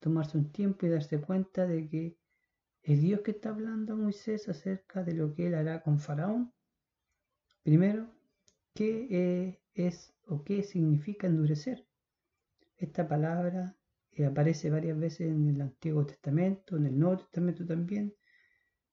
tomarse 0.00 0.36
un 0.36 0.50
tiempo 0.50 0.84
y 0.84 0.88
darse 0.88 1.20
cuenta 1.20 1.68
de 1.68 1.88
que 1.88 2.18
es 2.82 3.00
Dios 3.00 3.20
que 3.20 3.30
está 3.30 3.50
hablando 3.50 3.92
a 3.92 3.96
Moisés 3.96 4.48
acerca 4.48 5.04
de 5.04 5.14
lo 5.14 5.32
que 5.32 5.46
él 5.46 5.54
hará 5.54 5.84
con 5.84 6.00
Faraón. 6.00 6.52
Primero, 7.62 8.12
¿qué 8.74 9.60
es 9.72 10.12
o 10.26 10.42
qué 10.42 10.64
significa 10.64 11.28
endurecer? 11.28 11.86
Esta 12.78 13.06
palabra 13.06 13.76
eh, 14.10 14.24
aparece 14.24 14.68
varias 14.68 14.98
veces 14.98 15.28
en 15.28 15.48
el 15.48 15.60
Antiguo 15.60 16.04
Testamento, 16.04 16.76
en 16.76 16.86
el 16.86 16.98
Nuevo 16.98 17.18
Testamento 17.18 17.64
también, 17.64 18.16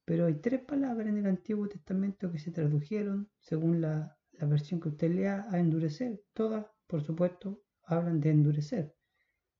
pero 0.06 0.28
hay 0.28 0.36
tres 0.36 0.62
palabras 0.62 1.08
en 1.08 1.18
el 1.18 1.26
Antiguo 1.26 1.68
Testamento 1.68 2.32
que 2.32 2.38
se 2.38 2.52
tradujeron, 2.52 3.28
según 3.40 3.82
la, 3.82 4.19
versión 4.46 4.80
que 4.80 4.90
usted 4.90 5.12
lea, 5.12 5.48
a 5.52 5.60
endurecer. 5.60 6.24
Todas, 6.34 6.66
por 6.88 7.04
supuesto, 7.04 7.62
hablan 7.84 8.20
de 8.20 8.30
endurecer, 8.30 8.96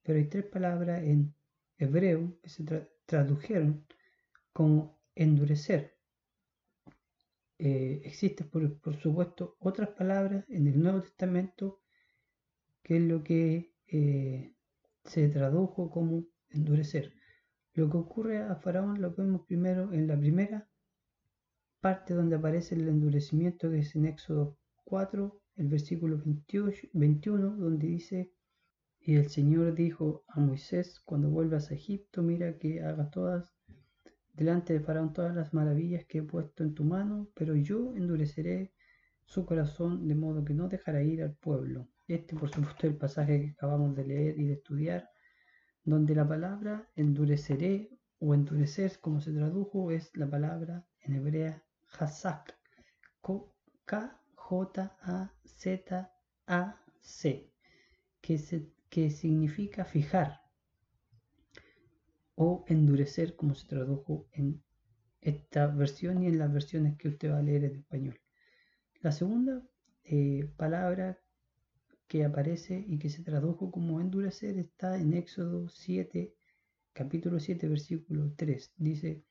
pero 0.04 0.20
hay 0.20 0.26
tres 0.26 0.46
palabras 0.46 1.04
en 1.04 1.34
hebreo 1.78 2.38
que 2.42 2.50
se 2.50 2.64
tradujeron 3.06 3.86
como 4.54 5.00
endurecer. 5.16 5.98
Eh, 7.58 8.02
existen, 8.06 8.50
por, 8.50 8.96
supuesto, 8.96 9.58
otras 9.60 9.90
palabras 9.90 10.46
en 10.50 10.68
el 10.68 10.80
Nuevo 10.82 11.02
Testamento 11.02 11.82
que 12.84 12.98
es 12.98 13.04
lo 13.04 13.24
que 13.24 13.74
eh, 13.88 14.56
se 15.04 15.28
tradujo 15.30 15.90
como 15.90 16.26
endurecer. 16.50 17.14
Lo 17.74 17.90
que 17.90 17.98
ocurre 17.98 18.40
a 18.40 18.56
Faraón 18.56 19.02
lo 19.02 19.14
vemos 19.14 19.46
primero 19.46 19.94
en 19.94 20.08
la 20.08 20.18
primera 20.18 20.70
parte 21.80 22.14
donde 22.14 22.36
aparece 22.36 22.76
el 22.76 22.88
endurecimiento 22.88 23.70
que 23.70 23.80
es 23.80 23.96
en 23.96 24.06
Éxodo 24.06 24.59
4, 24.90 25.42
el 25.58 25.68
versículo 25.68 26.18
28, 26.18 26.88
21, 26.94 27.58
donde 27.58 27.88
dice, 27.88 28.34
y 29.00 29.16
el 29.16 29.30
Señor 29.30 29.76
dijo 29.76 30.24
a 30.28 30.40
Moisés, 30.40 31.00
cuando 31.06 31.30
vuelvas 31.30 31.70
a 31.70 31.76
Egipto, 31.76 32.24
mira 32.24 32.58
que 32.58 32.82
haga 32.82 33.10
todas 33.12 33.54
delante 34.34 34.74
de 34.74 34.80
Faraón 34.80 35.14
todas 35.14 35.36
las 35.36 35.54
maravillas 35.54 36.06
que 36.06 36.20
he 36.20 36.24
puesto 36.24 36.64
en 36.64 36.74
tu 36.74 36.84
mano, 36.84 37.30
pero 37.36 37.56
yo 37.56 37.94
endureceré 37.96 38.74
su 39.26 39.46
corazón 39.46 40.08
de 40.08 40.16
modo 40.16 40.44
que 40.44 40.54
no 40.54 40.68
dejará 40.68 41.04
ir 41.04 41.22
al 41.22 41.36
pueblo. 41.36 41.88
Este, 42.08 42.36
por 42.36 42.50
supuesto, 42.50 42.88
es 42.88 42.94
el 42.94 42.98
pasaje 42.98 43.42
que 43.42 43.52
acabamos 43.52 43.96
de 43.96 44.08
leer 44.08 44.40
y 44.40 44.46
de 44.46 44.54
estudiar, 44.54 45.10
donde 45.84 46.16
la 46.16 46.28
palabra 46.28 46.90
endureceré 46.96 47.92
o 48.20 48.34
endurecer, 48.34 49.00
como 49.00 49.22
se 49.22 49.34
tradujo, 49.34 49.92
es 49.92 50.10
la 50.16 50.28
palabra 50.28 50.86
en 51.02 51.16
hebrea 51.16 51.64
hazak, 52.00 52.58
K-J-A-Z-A-C, 54.50 56.10
que, 58.20 58.36
que 58.90 59.12
significa 59.12 59.86
fijar 59.86 60.42
o 62.36 62.66
endurecer, 62.68 63.36
como 63.36 63.54
se 63.54 63.68
tradujo 63.68 64.28
en 64.32 64.64
esta 65.22 65.68
versión 65.68 66.24
y 66.24 66.28
en 66.28 66.40
las 66.40 66.52
versiones 66.52 66.98
que 66.98 67.10
usted 67.10 67.32
va 67.32 67.38
a 67.38 67.44
leer 67.44 67.66
en 67.66 67.76
español. 67.76 68.20
La 69.02 69.12
segunda 69.12 69.62
eh, 70.04 70.52
palabra 70.58 71.20
que 72.08 72.26
aparece 72.26 72.84
y 72.88 72.98
que 72.98 73.10
se 73.10 73.22
tradujo 73.24 73.70
como 73.70 74.02
endurecer 74.02 74.58
está 74.58 74.98
en 74.98 75.14
Éxodo 75.14 75.70
7, 75.70 76.34
capítulo 76.94 77.40
7, 77.40 77.68
versículo 77.68 78.34
3. 78.36 78.74
Dice, 78.78 79.24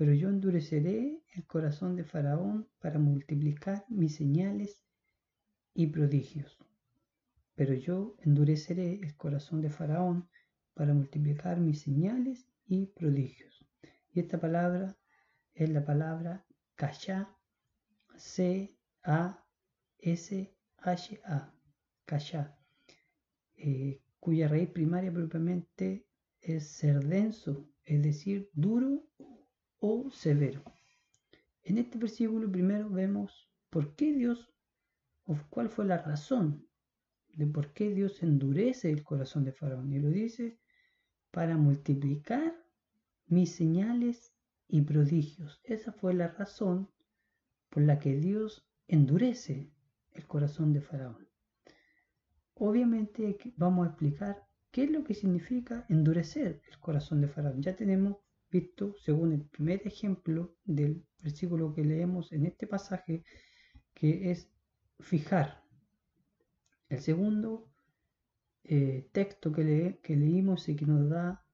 pero 0.00 0.14
yo 0.14 0.30
endureceré 0.30 1.20
el 1.34 1.46
corazón 1.46 1.94
de 1.94 2.04
Faraón 2.04 2.66
para 2.78 2.98
multiplicar 2.98 3.84
mis 3.90 4.16
señales 4.16 4.82
y 5.74 5.88
prodigios. 5.88 6.56
Pero 7.54 7.74
yo 7.74 8.16
endureceré 8.20 8.94
el 8.94 9.14
corazón 9.18 9.60
de 9.60 9.68
Faraón 9.68 10.26
para 10.72 10.94
multiplicar 10.94 11.60
mis 11.60 11.82
señales 11.82 12.48
y 12.66 12.86
prodigios. 12.86 13.62
Y 14.14 14.20
esta 14.20 14.40
palabra 14.40 14.96
es 15.52 15.68
la 15.68 15.84
palabra 15.84 16.46
Kasha, 16.76 17.36
C-A-S-H-A. 18.16 19.44
Eh, 23.58 24.00
cuya 24.18 24.48
raíz 24.48 24.70
primaria 24.70 25.12
propiamente 25.12 26.06
es 26.40 26.68
ser 26.68 27.04
denso, 27.04 27.68
es 27.84 28.02
decir, 28.02 28.48
duro 28.54 29.04
o 29.80 30.10
severo. 30.10 30.62
En 31.62 31.78
este 31.78 31.98
versículo 31.98 32.50
primero 32.50 32.88
vemos 32.88 33.50
por 33.70 33.94
qué 33.96 34.12
Dios, 34.12 34.52
o 35.24 35.36
cuál 35.50 35.68
fue 35.68 35.84
la 35.84 35.98
razón 35.98 36.66
de 37.34 37.46
por 37.46 37.72
qué 37.72 37.90
Dios 37.90 38.22
endurece 38.22 38.90
el 38.90 39.02
corazón 39.02 39.44
de 39.44 39.52
Faraón. 39.52 39.92
Y 39.92 39.98
lo 39.98 40.08
dice 40.08 40.58
para 41.30 41.56
multiplicar 41.56 42.54
mis 43.26 43.54
señales 43.54 44.34
y 44.68 44.82
prodigios. 44.82 45.60
Esa 45.64 45.92
fue 45.92 46.14
la 46.14 46.28
razón 46.28 46.90
por 47.68 47.82
la 47.84 47.98
que 47.98 48.16
Dios 48.16 48.66
endurece 48.88 49.72
el 50.12 50.26
corazón 50.26 50.72
de 50.72 50.80
Faraón. 50.80 51.28
Obviamente 52.54 53.38
vamos 53.56 53.86
a 53.86 53.90
explicar 53.90 54.44
qué 54.70 54.84
es 54.84 54.90
lo 54.90 55.04
que 55.04 55.14
significa 55.14 55.86
endurecer 55.88 56.60
el 56.68 56.78
corazón 56.78 57.20
de 57.20 57.28
Faraón. 57.28 57.62
Ya 57.62 57.76
tenemos 57.76 58.18
visto, 58.50 58.94
según 58.98 59.32
el 59.32 59.42
primer 59.42 59.86
ejemplo 59.86 60.56
del 60.64 61.04
versículo 61.18 61.72
que 61.74 61.84
leemos 61.84 62.32
en 62.32 62.46
este 62.46 62.66
pasaje, 62.66 63.24
que 63.94 64.30
es 64.30 64.50
fijar. 64.98 65.62
El 66.88 67.00
segundo 67.00 67.70
eh, 68.64 69.08
texto 69.12 69.52
que, 69.52 70.00
que 70.02 70.16
leímos 70.16 70.68
y 70.68 70.76
que 70.76 70.86
nos 70.86 71.08
da 71.08 71.44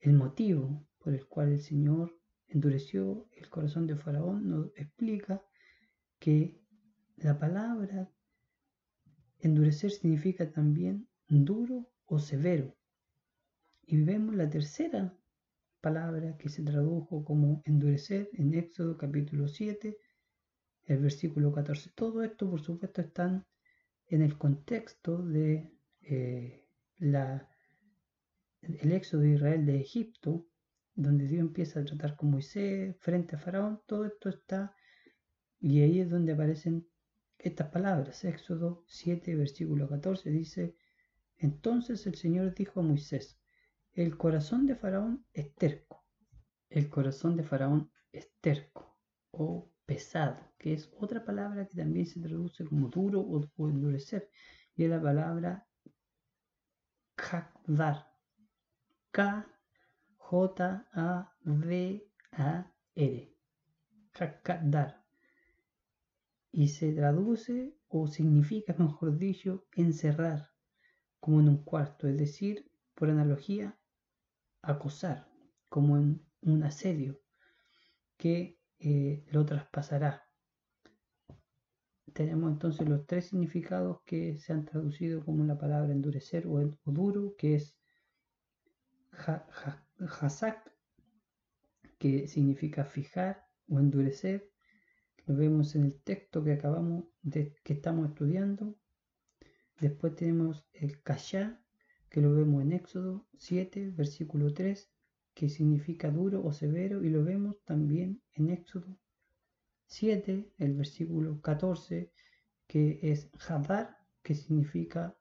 el 0.00 0.14
motivo 0.14 0.86
por 0.98 1.14
el 1.14 1.26
cual 1.26 1.52
el 1.52 1.60
Señor 1.60 2.18
endureció 2.48 3.28
el 3.32 3.48
corazón 3.48 3.86
de 3.86 3.96
Faraón 3.96 4.48
nos 4.48 4.66
explica 4.76 5.42
que 6.18 6.60
la 7.16 7.38
palabra 7.38 8.10
Endurecer 9.42 9.90
significa 9.90 10.52
también 10.52 11.08
duro 11.28 11.90
o 12.04 12.18
severo. 12.18 12.76
Y 13.86 14.02
vemos 14.02 14.34
la 14.34 14.50
tercera 14.50 15.16
palabra 15.80 16.36
que 16.36 16.48
se 16.48 16.62
tradujo 16.62 17.24
como 17.24 17.62
endurecer 17.64 18.28
en 18.34 18.54
Éxodo 18.54 18.96
capítulo 18.96 19.48
7, 19.48 19.96
el 20.84 20.98
versículo 20.98 21.52
14. 21.52 21.90
Todo 21.94 22.22
esto, 22.22 22.50
por 22.50 22.60
supuesto, 22.60 23.00
están 23.00 23.46
en 24.06 24.22
el 24.22 24.36
contexto 24.36 25.22
de 25.22 25.72
eh, 26.02 26.66
la, 26.98 27.48
el 28.62 28.92
éxodo 28.92 29.22
de 29.22 29.34
Israel 29.34 29.64
de 29.64 29.80
Egipto, 29.80 30.46
donde 30.94 31.26
Dios 31.26 31.40
empieza 31.40 31.80
a 31.80 31.84
tratar 31.84 32.16
con 32.16 32.30
Moisés 32.30 32.96
frente 32.98 33.36
a 33.36 33.38
Faraón. 33.38 33.80
Todo 33.86 34.04
esto 34.04 34.28
está, 34.28 34.74
y 35.60 35.80
ahí 35.80 36.00
es 36.00 36.10
donde 36.10 36.32
aparecen 36.32 36.86
estas 37.38 37.68
palabras. 37.68 38.24
Éxodo 38.24 38.84
7, 38.86 39.34
versículo 39.36 39.88
14 39.88 40.30
dice, 40.30 40.76
entonces 41.38 42.06
el 42.06 42.16
Señor 42.16 42.54
dijo 42.54 42.80
a 42.80 42.82
Moisés, 42.82 43.39
el 44.02 44.16
corazón 44.16 44.66
de 44.66 44.76
Faraón 44.76 45.26
es 45.34 45.54
terco. 45.54 46.06
El 46.70 46.88
corazón 46.88 47.36
de 47.36 47.42
Faraón 47.42 47.92
es 48.12 48.32
terco 48.40 48.98
o 49.30 49.70
pesado, 49.84 50.38
que 50.58 50.72
es 50.72 50.90
otra 50.96 51.22
palabra 51.24 51.66
que 51.66 51.76
también 51.76 52.06
se 52.06 52.20
traduce 52.20 52.64
como 52.64 52.88
duro 52.88 53.20
o, 53.20 53.68
endurecer, 53.68 54.30
y 54.74 54.84
es 54.84 54.90
la 54.90 55.02
palabra 55.02 55.66
kakdar. 57.14 58.06
K-J-A-D-A-R. 59.10 59.66
Kakdar 64.12 65.04
y 66.52 66.68
se 66.68 66.92
traduce 66.92 67.76
o 67.88 68.06
significa, 68.06 68.74
mejor 68.78 69.18
dicho, 69.18 69.66
encerrar, 69.72 70.50
como 71.18 71.40
en 71.40 71.48
un 71.48 71.64
cuarto, 71.64 72.08
es 72.08 72.16
decir, 72.16 72.70
por 72.94 73.10
analogía, 73.10 73.79
acosar, 74.62 75.28
como 75.68 75.96
en 75.96 76.24
un 76.42 76.62
asedio 76.62 77.20
que 78.16 78.58
eh, 78.78 79.24
lo 79.30 79.44
traspasará. 79.44 80.24
Tenemos 82.12 82.50
entonces 82.50 82.88
los 82.88 83.06
tres 83.06 83.26
significados 83.26 84.02
que 84.04 84.38
se 84.38 84.52
han 84.52 84.64
traducido 84.64 85.24
como 85.24 85.44
la 85.44 85.58
palabra 85.58 85.92
endurecer 85.92 86.46
o, 86.46 86.58
duro, 86.84 87.34
que 87.38 87.54
es 87.54 87.76
hazak, 90.20 90.70
que 91.98 92.26
significa 92.26 92.84
fijar 92.84 93.46
o 93.68 93.78
endurecer, 93.78 94.50
lo 95.26 95.36
vemos 95.36 95.74
en 95.76 95.84
el 95.84 96.02
texto 96.02 96.42
que 96.42 96.52
acabamos 96.52 97.04
de 97.22 97.54
que 97.62 97.74
estamos 97.74 98.08
estudiando. 98.08 98.76
Después 99.78 100.14
tenemos 100.16 100.66
el 100.72 101.02
Kashá, 101.02 101.59
que 102.10 102.20
lo 102.20 102.34
vemos 102.34 102.62
en 102.62 102.72
Éxodo 102.72 103.24
7, 103.38 103.92
versículo 103.96 104.52
3, 104.52 104.90
que 105.32 105.48
significa 105.48 106.10
duro 106.10 106.44
o 106.44 106.52
severo, 106.52 107.04
y 107.04 107.08
lo 107.08 107.24
vemos 107.24 107.62
también 107.64 108.20
en 108.34 108.50
Éxodo 108.50 108.98
7, 109.86 110.52
el 110.58 110.74
versículo 110.74 111.40
14, 111.40 112.12
que 112.66 112.98
es 113.02 113.30
Hadar, 113.48 113.98
que 114.22 114.34
significa 114.34 115.16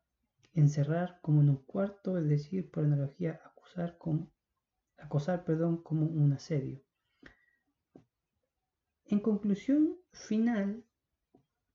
encerrar 0.53 1.19
como 1.21 1.41
en 1.41 1.49
un 1.49 1.63
cuarto, 1.63 2.17
es 2.17 2.27
decir, 2.27 2.69
por 2.69 2.83
analogía, 2.83 3.39
acusar 3.45 3.97
como, 3.97 4.31
acosar 4.97 5.45
perdón, 5.45 5.83
como 5.83 6.07
un 6.07 6.33
asedio. 6.33 6.81
En 9.05 9.19
conclusión 9.19 9.97
final, 10.11 10.83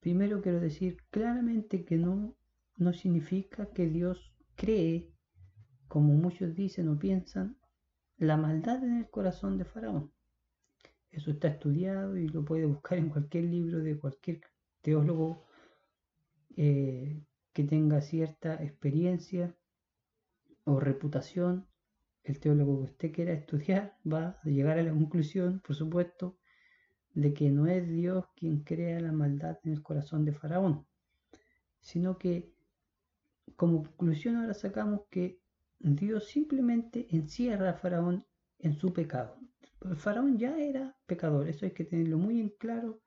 primero 0.00 0.42
quiero 0.42 0.60
decir 0.60 0.98
claramente 1.10 1.84
que 1.84 1.96
no, 1.96 2.36
no 2.76 2.92
significa 2.92 3.66
que 3.70 3.88
Dios 3.88 4.33
cree, 4.56 5.12
como 5.88 6.14
muchos 6.14 6.54
dicen 6.54 6.88
o 6.88 6.98
piensan, 6.98 7.58
la 8.16 8.36
maldad 8.36 8.82
en 8.84 8.98
el 8.98 9.10
corazón 9.10 9.58
de 9.58 9.64
Faraón. 9.64 10.12
Eso 11.10 11.30
está 11.30 11.48
estudiado 11.48 12.16
y 12.16 12.28
lo 12.28 12.44
puede 12.44 12.66
buscar 12.66 12.98
en 12.98 13.08
cualquier 13.08 13.44
libro 13.44 13.78
de 13.78 13.98
cualquier 13.98 14.40
teólogo 14.82 15.44
eh, 16.56 17.22
que 17.52 17.64
tenga 17.64 18.00
cierta 18.00 18.62
experiencia 18.62 19.56
o 20.64 20.80
reputación. 20.80 21.68
El 22.24 22.40
teólogo 22.40 22.78
que 22.78 22.90
usted 22.92 23.12
quiera 23.12 23.32
estudiar 23.32 23.98
va 24.12 24.40
a 24.42 24.48
llegar 24.48 24.78
a 24.78 24.82
la 24.82 24.92
conclusión, 24.92 25.60
por 25.60 25.76
supuesto, 25.76 26.38
de 27.12 27.32
que 27.32 27.50
no 27.50 27.66
es 27.66 27.88
Dios 27.88 28.26
quien 28.34 28.64
crea 28.64 28.98
la 29.00 29.12
maldad 29.12 29.58
en 29.64 29.72
el 29.72 29.82
corazón 29.82 30.24
de 30.24 30.32
Faraón, 30.32 30.86
sino 31.80 32.18
que 32.18 32.53
como 33.56 33.82
conclusión 33.82 34.36
ahora 34.36 34.54
sacamos 34.54 35.02
que 35.10 35.40
Dios 35.78 36.28
simplemente 36.28 37.06
encierra 37.10 37.70
a 37.70 37.74
Faraón 37.74 38.26
en 38.58 38.74
su 38.74 38.92
pecado. 38.92 39.38
Faraón 39.96 40.38
ya 40.38 40.58
era 40.58 40.96
pecador, 41.06 41.48
eso 41.48 41.66
hay 41.66 41.72
que 41.72 41.84
tenerlo 41.84 42.18
muy 42.18 42.40
en 42.40 42.48
claro. 42.48 43.02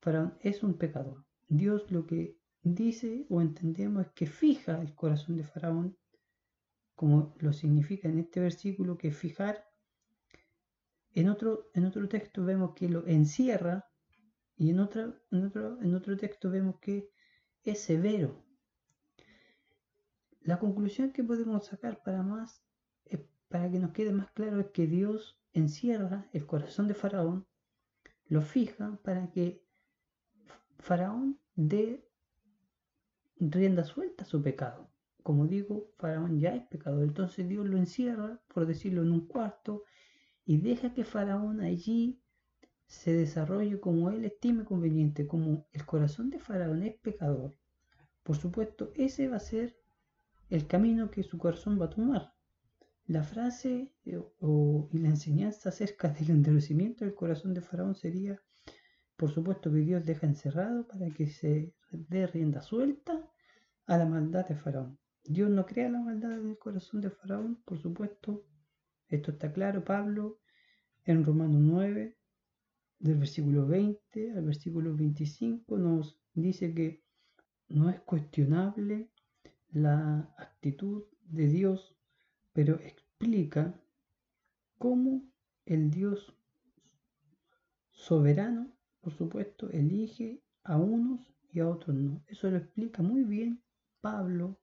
Faraón 0.00 0.38
es 0.40 0.62
un 0.62 0.78
pecador. 0.78 1.24
Dios 1.48 1.90
lo 1.90 2.06
que 2.06 2.38
dice 2.62 3.26
o 3.28 3.40
entendemos 3.40 4.06
es 4.06 4.12
que 4.12 4.26
fija 4.26 4.80
el 4.80 4.94
corazón 4.94 5.36
de 5.36 5.44
Faraón, 5.44 5.96
como 6.94 7.34
lo 7.38 7.52
significa 7.52 8.08
en 8.08 8.18
este 8.18 8.40
versículo, 8.40 8.96
que 8.96 9.10
fijar. 9.10 9.64
En 11.12 11.28
otro, 11.28 11.70
en 11.74 11.86
otro 11.86 12.08
texto 12.08 12.44
vemos 12.44 12.74
que 12.74 12.88
lo 12.88 13.06
encierra 13.06 13.86
y 14.56 14.70
en, 14.70 14.76
en, 14.76 15.44
otro, 15.44 15.82
en 15.82 15.94
otro 15.94 16.16
texto 16.16 16.50
vemos 16.50 16.78
que 16.80 17.10
es 17.64 17.80
severo. 17.80 18.45
La 20.46 20.60
conclusión 20.60 21.10
que 21.10 21.24
podemos 21.24 21.66
sacar 21.66 22.04
para 22.04 22.22
más, 22.22 22.62
para 23.48 23.68
que 23.68 23.80
nos 23.80 23.90
quede 23.90 24.12
más 24.12 24.30
claro, 24.30 24.60
es 24.60 24.68
que 24.68 24.86
Dios 24.86 25.40
encierra 25.52 26.28
el 26.32 26.46
corazón 26.46 26.86
de 26.86 26.94
Faraón, 26.94 27.48
lo 28.28 28.42
fija 28.42 28.96
para 29.02 29.28
que 29.32 29.64
Faraón 30.78 31.40
dé 31.56 32.08
rienda 33.40 33.82
suelta 33.82 34.22
a 34.22 34.26
su 34.28 34.40
pecado. 34.40 34.88
Como 35.24 35.48
digo, 35.48 35.90
Faraón 35.98 36.38
ya 36.38 36.54
es 36.54 36.64
pecador, 36.68 37.02
entonces 37.02 37.48
Dios 37.48 37.66
lo 37.66 37.76
encierra, 37.76 38.40
por 38.46 38.66
decirlo, 38.66 39.02
en 39.02 39.10
un 39.10 39.26
cuarto 39.26 39.82
y 40.44 40.58
deja 40.58 40.94
que 40.94 41.02
Faraón 41.02 41.60
allí 41.60 42.22
se 42.86 43.12
desarrolle 43.12 43.80
como 43.80 44.10
él 44.10 44.24
estime 44.24 44.64
conveniente, 44.64 45.26
como 45.26 45.66
el 45.72 45.84
corazón 45.84 46.30
de 46.30 46.38
Faraón 46.38 46.84
es 46.84 46.94
pecador. 46.94 47.56
Por 48.22 48.36
supuesto, 48.36 48.92
ese 48.94 49.26
va 49.26 49.38
a 49.38 49.40
ser 49.40 49.76
el 50.48 50.66
camino 50.66 51.10
que 51.10 51.22
su 51.22 51.38
corazón 51.38 51.80
va 51.80 51.86
a 51.86 51.90
tomar. 51.90 52.32
La 53.06 53.22
frase 53.22 53.92
eh, 54.04 54.20
y 54.92 54.98
la 54.98 55.08
enseñanza 55.08 55.68
acerca 55.68 56.08
del 56.08 56.30
endurecimiento 56.30 57.04
del 57.04 57.14
corazón 57.14 57.54
de 57.54 57.60
Faraón 57.60 57.94
sería, 57.94 58.40
por 59.16 59.30
supuesto, 59.30 59.70
que 59.70 59.78
Dios 59.78 60.04
deja 60.04 60.26
encerrado 60.26 60.86
para 60.86 61.08
que 61.10 61.26
se 61.28 61.72
dé 61.90 62.26
rienda 62.26 62.60
suelta 62.62 63.30
a 63.86 63.98
la 63.98 64.06
maldad 64.06 64.46
de 64.46 64.56
Faraón. 64.56 64.98
Dios 65.24 65.50
no 65.50 65.66
crea 65.66 65.88
la 65.88 66.00
maldad 66.00 66.32
en 66.32 66.50
el 66.50 66.58
corazón 66.58 67.00
de 67.00 67.10
Faraón, 67.10 67.62
por 67.64 67.78
supuesto. 67.78 68.44
Esto 69.08 69.32
está 69.32 69.52
claro. 69.52 69.84
Pablo 69.84 70.40
en 71.04 71.24
Romanos 71.24 71.60
9, 71.60 72.16
del 72.98 73.18
versículo 73.18 73.66
20 73.66 74.32
al 74.32 74.44
versículo 74.44 74.96
25, 74.96 75.78
nos 75.78 76.18
dice 76.34 76.74
que 76.74 77.04
no 77.68 77.90
es 77.90 78.00
cuestionable 78.00 79.10
la 79.72 80.34
actitud 80.38 81.04
de 81.24 81.48
Dios, 81.48 81.96
pero 82.52 82.76
explica 82.76 83.78
cómo 84.78 85.22
el 85.64 85.90
Dios 85.90 86.34
soberano, 87.90 88.72
por 89.00 89.12
supuesto, 89.12 89.70
elige 89.70 90.42
a 90.64 90.76
unos 90.76 91.20
y 91.52 91.60
a 91.60 91.68
otros 91.68 91.96
no. 91.96 92.22
Eso 92.26 92.50
lo 92.50 92.58
explica 92.58 93.02
muy 93.02 93.24
bien 93.24 93.62
Pablo 94.00 94.58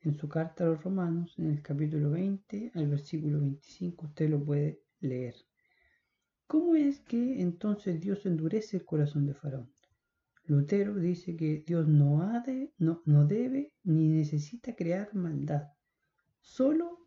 en 0.00 0.14
su 0.14 0.28
carta 0.28 0.64
a 0.64 0.68
los 0.68 0.82
romanos, 0.82 1.34
en 1.38 1.50
el 1.50 1.62
capítulo 1.62 2.10
20 2.10 2.72
al 2.74 2.86
versículo 2.86 3.40
25, 3.40 4.06
usted 4.06 4.30
lo 4.30 4.44
puede 4.44 4.80
leer. 5.00 5.34
¿Cómo 6.46 6.76
es 6.76 7.00
que 7.00 7.40
entonces 7.42 8.00
Dios 8.00 8.24
endurece 8.24 8.78
el 8.78 8.84
corazón 8.84 9.26
de 9.26 9.34
Faraón? 9.34 9.70
Lutero 10.48 10.94
dice 10.94 11.36
que 11.36 11.62
Dios 11.66 11.86
no, 11.86 12.22
ha 12.22 12.40
de, 12.40 12.72
no, 12.78 13.02
no 13.04 13.26
debe 13.26 13.74
ni 13.84 14.08
necesita 14.08 14.74
crear 14.74 15.14
maldad, 15.14 15.68
solo 16.40 17.06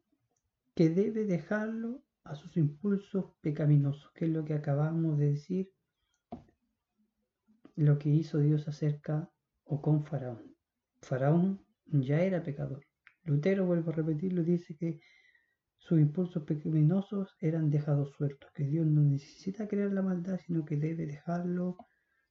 que 0.75 0.91
debe 0.91 1.25
dejarlo 1.25 2.04
a 2.23 2.36
sus 2.36 2.56
impulsos 2.56 3.34
pecaminosos, 3.41 4.12
que 4.13 4.25
es 4.25 4.32
lo 4.32 4.45
que 4.45 4.54
acabamos 4.54 5.17
de 5.17 5.32
decir, 5.32 5.71
lo 7.75 7.97
que 7.97 8.10
hizo 8.10 8.38
Dios 8.38 8.67
acerca 8.67 9.32
o 9.63 9.82
con 9.82 10.06
Faraón. 10.06 10.56
Faraón 11.01 11.65
ya 11.88 12.21
era 12.21 12.43
pecador. 12.43 12.86
Lutero, 13.23 13.65
vuelvo 13.65 13.89
a 13.89 13.95
repetirlo, 13.95 14.43
dice 14.43 14.77
que 14.77 14.99
sus 15.80 15.99
impulsos 15.99 16.43
pecaminosos 16.43 17.36
eran 17.39 17.71
dejados 17.71 18.12
sueltos, 18.12 18.51
que 18.51 18.65
Dios 18.65 18.86
no 18.86 19.01
necesita 19.01 19.67
crear 19.67 19.91
la 19.91 20.04
maldad, 20.04 20.39
sino 20.45 20.63
que 20.63 20.77
debe 20.77 21.08
dejarlo 21.08 21.77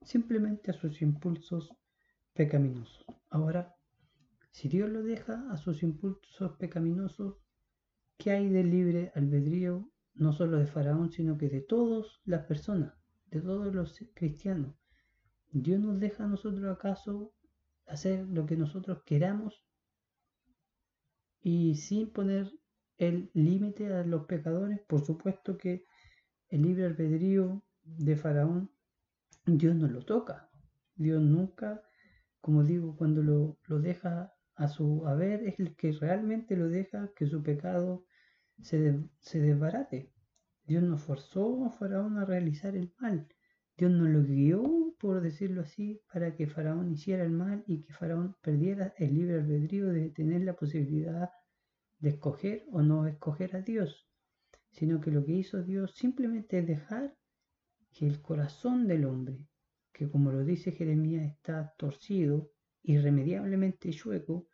simplemente 0.03 0.71
a 0.71 0.75
sus 0.75 1.03
impulsos 1.03 1.71
pecaminosos. 2.33 3.05
Ahora, 3.29 3.77
si 4.51 4.69
Dios 4.69 4.91
lo 4.91 5.03
deja 5.03 5.51
a 5.51 5.57
sus 5.57 5.83
impulsos 5.83 6.57
pecaminosos, 6.59 7.37
¿qué 8.17 8.33
hay 8.33 8.49
del 8.49 8.71
libre 8.71 9.13
albedrío 9.15 9.91
no 10.15 10.33
solo 10.33 10.59
de 10.59 10.67
Faraón, 10.67 11.13
sino 11.13 11.39
que 11.39 11.49
de 11.49 11.61
todas 11.61 12.21
las 12.25 12.45
personas, 12.47 12.95
de 13.27 13.41
todos 13.41 13.75
los 13.75 13.99
cristianos? 14.15 14.75
¿Dios 15.53 15.81
nos 15.81 16.01
deja 16.01 16.25
a 16.25 16.29
nosotros 16.29 16.65
acaso 16.65 17.33
hacer 17.87 18.27
lo 18.29 18.47
que 18.47 18.57
nosotros 18.57 19.03
queramos 19.05 19.65
y 21.43 21.75
sin 21.77 22.11
poner 22.11 22.53
el 22.99 23.31
límite 23.35 23.93
a 23.93 24.05
los 24.05 24.27
pecadores? 24.27 24.81
Por 24.87 25.05
supuesto 25.05 25.57
que 25.57 25.85
el 26.49 26.63
libre 26.63 26.87
albedrío 26.87 27.65
de 27.83 28.17
Faraón 28.17 28.71
Dios 29.46 29.74
no 29.74 29.88
lo 29.88 30.03
toca. 30.03 30.50
Dios 30.94 31.22
nunca, 31.22 31.83
como 32.40 32.62
digo, 32.62 32.96
cuando 32.96 33.22
lo, 33.22 33.59
deja 33.81 34.35
a 34.55 34.68
su 34.68 35.07
haber, 35.07 35.42
es 35.44 35.59
el 35.59 35.74
que 35.76 35.92
realmente 35.92 36.57
lo 36.57 36.68
deja 36.68 37.11
que 37.16 37.26
su 37.26 37.42
pecado 37.42 38.05
se, 38.61 39.00
se 39.18 39.40
desbarate. 39.40 40.12
Dios 40.64 40.83
no 40.83 40.98
forzó 40.98 41.64
a 41.64 41.70
Faraón 41.70 42.18
a 42.18 42.24
realizar 42.24 42.76
el 42.76 42.92
mal. 42.98 43.26
Dios 43.76 43.90
no 43.92 44.05
lo 44.05 44.22
guió, 44.22 44.94
por 45.00 45.22
decirlo 45.22 45.62
así, 45.62 46.03
para 46.12 46.37
que 46.37 46.46
Faraón 46.46 46.92
hiciera 46.92 47.24
el 47.24 47.33
mal 47.33 47.64
y 47.66 47.83
que 47.83 47.94
Faraón 47.94 48.37
perdiera 48.42 48.92
el 48.98 49.14
libre 49.14 49.37
albedrío 49.37 49.88
de 49.88 50.11
tener 50.11 50.42
la 50.42 50.55
posibilidad 50.55 51.31
de 51.98 52.11
escoger 52.11 52.66
o 52.70 52.83
no 52.83 53.07
escoger 53.07 53.57
a 53.57 53.62
Dios, 53.62 54.07
sino 54.70 55.00
que 55.00 55.11
lo 55.11 55.24
que 55.24 55.33
hizo 55.33 55.62
Dios 55.62 55.94
simplemente 55.94 56.59
es 56.59 56.66
dejar 56.66 57.16
que 57.92 58.07
el 58.07 58.20
corazón 58.20 58.87
del 58.87 59.05
hombre, 59.05 59.38
que 59.92 60.09
como 60.09 60.31
lo 60.31 60.44
dice 60.44 60.72
Jeremías 60.72 61.31
está 61.31 61.74
torcido, 61.76 62.50
irremediablemente 62.83 63.90
chueco, 63.90 64.46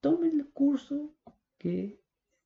tome 0.00 0.28
el 0.28 0.50
curso 0.50 1.14
que 1.58 2.00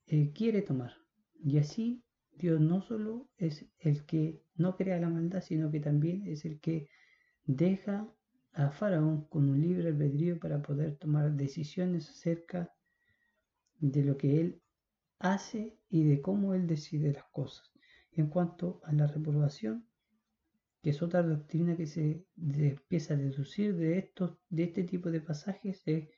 eh, 0.07 0.33
quiere 0.33 0.63
tomar. 0.63 0.95
Y 1.43 1.59
así 1.59 2.03
Dios 2.33 2.61
no 2.61 2.83
solo 2.83 3.29
es 3.39 3.65
el 3.79 4.05
que 4.05 4.43
no 4.57 4.77
crea 4.77 5.01
la 5.01 5.09
maldad, 5.09 5.41
sino 5.41 5.71
que 5.71 5.81
también 5.81 6.27
es 6.27 6.45
el 6.45 6.61
que 6.61 6.89
deja 7.45 8.13
a 8.53 8.71
Faraón 8.71 9.27
con 9.29 9.49
un 9.49 9.61
libre 9.61 9.89
albedrío 9.89 10.39
para 10.39 10.63
poder 10.63 10.97
tomar 10.97 11.33
decisiones 11.33 12.09
acerca 12.11 12.73
de 13.79 14.03
lo 14.05 14.17
que 14.17 14.41
él 14.41 14.63
hace 15.19 15.79
y 15.89 16.05
de 16.05 16.21
cómo 16.21 16.55
él 16.55 16.67
decide 16.67 17.13
las 17.13 17.25
cosas. 17.31 17.76
En 18.17 18.29
cuanto 18.29 18.81
a 18.85 18.93
la 18.93 19.07
reprobación, 19.07 19.87
que 20.83 20.91
es 20.91 21.03
otra 21.03 21.23
doctrina 21.23 21.77
que 21.77 21.87
se 21.87 22.25
empieza 22.37 23.13
a 23.13 23.19
deducir 23.19 23.77
de, 23.77 23.99
estos, 23.99 24.39
de 24.49 24.65
este 24.65 24.85
tipo 24.85 25.11
de 25.11 25.21
pasajes, 25.21 25.83
es 25.87 26.09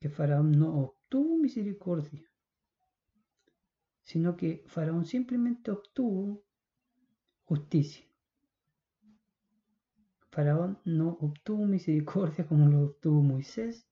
que 0.00 0.08
Faraón 0.08 0.50
no 0.52 0.76
obtuvo 0.80 1.38
misericordia, 1.38 2.28
sino 4.02 4.36
que 4.36 4.64
Faraón 4.66 5.04
simplemente 5.04 5.70
obtuvo 5.70 6.42
justicia. 7.44 8.04
Faraón 10.32 10.80
no 10.84 11.18
obtuvo 11.20 11.64
misericordia 11.64 12.46
como 12.46 12.68
lo 12.68 12.86
obtuvo 12.86 13.22
Moisés 13.22 13.86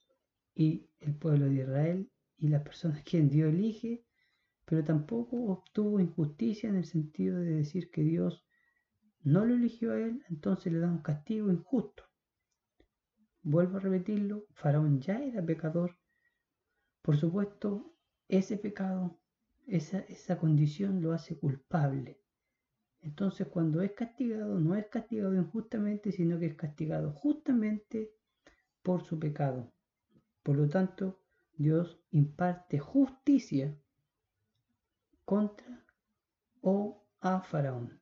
y 0.56 0.88
el 0.98 1.14
pueblo 1.14 1.46
de 1.46 1.54
Israel 1.54 2.10
y 2.36 2.48
las 2.48 2.62
personas 2.62 3.04
que 3.04 3.20
Dios 3.22 3.52
elige, 3.52 4.04
pero 4.68 4.84
tampoco 4.84 5.46
obtuvo 5.46 5.98
injusticia 5.98 6.68
en 6.68 6.76
el 6.76 6.84
sentido 6.84 7.40
de 7.40 7.52
decir 7.52 7.90
que 7.90 8.02
Dios 8.02 8.44
no 9.22 9.46
lo 9.46 9.54
eligió 9.54 9.92
a 9.92 9.98
él, 9.98 10.22
entonces 10.28 10.70
le 10.70 10.78
da 10.78 10.88
un 10.88 11.00
castigo 11.00 11.50
injusto. 11.50 12.04
Vuelvo 13.40 13.78
a 13.78 13.80
repetirlo, 13.80 14.44
Faraón 14.52 15.00
ya 15.00 15.24
era 15.24 15.42
pecador. 15.42 15.96
Por 17.00 17.16
supuesto, 17.16 17.94
ese 18.28 18.58
pecado, 18.58 19.18
esa, 19.66 20.00
esa 20.00 20.38
condición 20.38 21.00
lo 21.00 21.14
hace 21.14 21.38
culpable. 21.38 22.20
Entonces 23.00 23.46
cuando 23.46 23.80
es 23.80 23.92
castigado, 23.92 24.60
no 24.60 24.74
es 24.74 24.86
castigado 24.88 25.34
injustamente, 25.34 26.12
sino 26.12 26.38
que 26.38 26.44
es 26.44 26.56
castigado 26.56 27.12
justamente 27.12 28.12
por 28.82 29.02
su 29.02 29.18
pecado. 29.18 29.72
Por 30.42 30.56
lo 30.56 30.68
tanto, 30.68 31.22
Dios 31.56 31.98
imparte 32.10 32.78
justicia 32.78 33.74
contra 35.28 35.84
o 36.62 37.06
a 37.20 37.42
Faraón. 37.42 38.00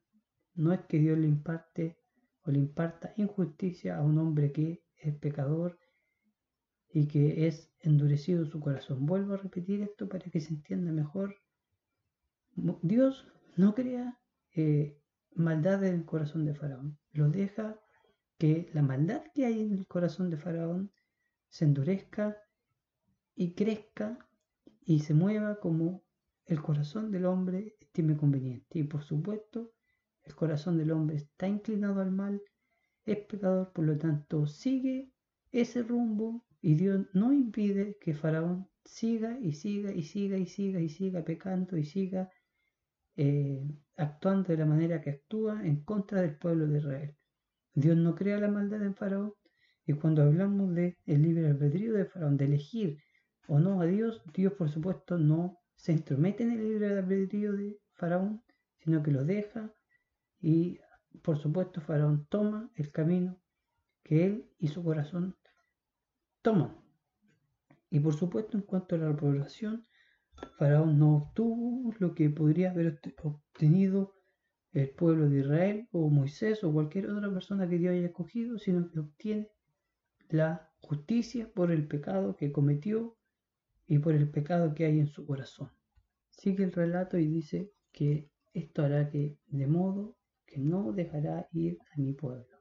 No 0.53 0.71
es 0.71 0.79
que 0.87 0.97
Dios 0.97 1.17
le 1.17 1.27
imparte 1.27 1.99
o 2.43 2.51
le 2.51 2.59
imparta 2.59 3.13
injusticia 3.17 3.97
a 3.97 4.01
un 4.01 4.17
hombre 4.17 4.53
que 4.53 4.85
es 4.95 5.13
pecador 5.17 5.77
y 6.89 7.09
que 7.09 7.45
es 7.47 7.69
endurecido 7.81 8.45
su 8.45 8.61
corazón. 8.61 9.05
Vuelvo 9.05 9.33
a 9.33 9.43
repetir 9.45 9.81
esto 9.81 10.07
para 10.07 10.29
que 10.31 10.39
se 10.39 10.53
entienda 10.53 10.93
mejor. 10.93 11.35
Dios 12.81 13.27
no 13.57 13.75
crea 13.75 14.17
eh, 14.55 14.97
maldad 15.35 15.83
en 15.83 15.95
el 15.95 16.05
corazón 16.05 16.45
de 16.45 16.55
Faraón. 16.55 16.97
Lo 17.11 17.29
deja 17.29 17.77
que 18.37 18.69
la 18.73 18.83
maldad 18.83 19.23
que 19.33 19.45
hay 19.45 19.59
en 19.59 19.73
el 19.73 19.85
corazón 19.85 20.29
de 20.29 20.37
Faraón 20.37 20.93
se 21.49 21.65
endurezca 21.65 22.37
y 23.35 23.53
crezca 23.53 24.17
y 24.85 25.01
se 25.01 25.13
mueva 25.13 25.59
como 25.59 26.06
el 26.47 26.61
corazón 26.61 27.11
del 27.11 27.25
hombre 27.25 27.75
estime 27.79 28.15
conveniente. 28.15 28.79
Y 28.79 28.83
por 28.83 29.03
supuesto, 29.03 29.73
el 30.23 30.35
corazón 30.35 30.77
del 30.77 30.91
hombre 30.91 31.17
está 31.17 31.47
inclinado 31.47 32.01
al 32.01 32.11
mal, 32.11 32.41
es 33.05 33.17
pecador, 33.25 33.71
por 33.73 33.85
lo 33.85 33.97
tanto 33.97 34.47
sigue 34.47 35.11
ese 35.51 35.83
rumbo 35.83 36.45
y 36.61 36.75
Dios 36.75 37.05
no 37.13 37.33
impide 37.33 37.97
que 38.01 38.13
Faraón 38.13 38.67
siga 38.83 39.37
y 39.39 39.53
siga 39.53 39.91
y 39.93 40.03
siga 40.03 40.37
y 40.37 40.45
siga 40.45 40.79
y 40.79 40.89
siga 40.89 41.23
pecando 41.23 41.77
y 41.77 41.83
siga 41.83 42.29
eh, 43.15 43.63
actuando 43.97 44.49
de 44.49 44.57
la 44.57 44.65
manera 44.65 45.01
que 45.01 45.11
actúa 45.11 45.65
en 45.65 45.83
contra 45.83 46.21
del 46.21 46.37
pueblo 46.37 46.67
de 46.67 46.77
Israel. 46.79 47.15
Dios 47.73 47.97
no 47.97 48.15
crea 48.15 48.39
la 48.39 48.47
maldad 48.49 48.83
en 48.83 48.95
Faraón 48.95 49.33
y 49.85 49.93
cuando 49.93 50.23
hablamos 50.23 50.73
de 50.73 50.97
el 51.05 51.21
libre 51.21 51.47
albedrío 51.47 51.93
de 51.93 52.05
Faraón, 52.05 52.37
de 52.37 52.45
elegir 52.45 52.97
o 53.47 53.59
no 53.59 53.81
a 53.81 53.85
Dios, 53.85 54.21
Dios 54.33 54.53
por 54.53 54.69
supuesto 54.69 55.17
no 55.17 55.57
se 55.77 55.93
intromete 55.93 56.43
en 56.43 56.51
el 56.51 56.63
libre 56.63 56.89
albedrío 56.89 57.53
de 57.53 57.79
Faraón, 57.93 58.43
sino 58.79 59.01
que 59.01 59.11
lo 59.11 59.23
deja 59.23 59.71
y 60.41 60.79
por 61.21 61.37
supuesto 61.37 61.81
Faraón 61.81 62.27
toma 62.29 62.69
el 62.75 62.91
camino 62.91 63.39
que 64.03 64.25
él 64.25 64.49
y 64.59 64.67
su 64.67 64.83
corazón 64.83 65.35
toman. 66.41 66.75
Y 67.89 67.99
por 67.99 68.13
supuesto 68.13 68.57
en 68.57 68.63
cuanto 68.63 68.95
a 68.95 68.99
la 68.99 69.15
población, 69.15 69.87
Faraón 70.57 70.99
no 70.99 71.15
obtuvo 71.15 71.93
lo 71.99 72.13
que 72.13 72.29
podría 72.29 72.71
haber 72.71 72.99
obtenido 73.23 74.13
el 74.73 74.89
pueblo 74.89 75.29
de 75.29 75.39
Israel 75.39 75.87
o 75.91 76.09
Moisés 76.09 76.63
o 76.63 76.71
cualquier 76.71 77.09
otra 77.09 77.31
persona 77.31 77.67
que 77.67 77.77
Dios 77.77 77.93
haya 77.93 78.07
escogido, 78.07 78.59
sino 78.59 78.89
que 78.91 78.99
obtiene 78.99 79.49
la 80.29 80.69
justicia 80.81 81.49
por 81.53 81.71
el 81.71 81.87
pecado 81.87 82.35
que 82.35 82.51
cometió 82.51 83.17
y 83.87 83.99
por 83.99 84.13
el 84.13 84.29
pecado 84.29 84.73
que 84.73 84.85
hay 84.85 84.99
en 84.99 85.07
su 85.07 85.25
corazón. 85.25 85.69
Sigue 86.29 86.63
el 86.63 86.71
relato 86.71 87.17
y 87.17 87.27
dice 87.27 87.71
que 87.91 88.29
esto 88.53 88.83
hará 88.83 89.09
que 89.09 89.37
de 89.47 89.67
modo 89.67 90.15
que 90.45 90.59
no 90.59 90.91
dejará 90.91 91.47
ir 91.51 91.79
a 91.95 91.99
mi 91.99 92.13
pueblo. 92.13 92.57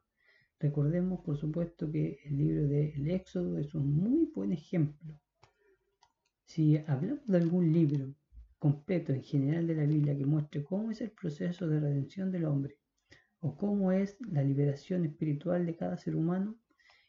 Recordemos, 0.59 1.21
por 1.21 1.37
supuesto, 1.37 1.91
que 1.91 2.19
el 2.25 2.39
libro 2.39 2.67
del 2.67 3.11
Éxodo 3.11 3.59
es 3.59 3.75
un 3.75 3.93
muy 3.93 4.31
buen 4.35 4.53
ejemplo 4.53 5.21
si 6.47 6.79
hablamos 6.87 7.27
de 7.27 7.37
algún 7.37 7.73
libro 7.73 8.15
completo 8.59 9.13
en 9.13 9.23
general 9.23 9.67
de 9.67 9.75
la 9.75 9.85
Biblia 9.85 10.17
que 10.17 10.25
muestre 10.25 10.65
cómo 10.65 10.91
es 10.93 11.01
el 11.01 11.11
proceso 11.11 11.67
de 11.67 11.81
redención 11.81 12.31
del 12.31 12.45
hombre 12.45 12.79
o 13.41 13.57
cómo 13.57 13.93
es 13.93 14.17
la 14.21 14.43
liberación 14.43 15.05
espiritual 15.05 15.67
de 15.67 15.77
cada 15.77 15.99
ser 15.99 16.15
humano, 16.15 16.57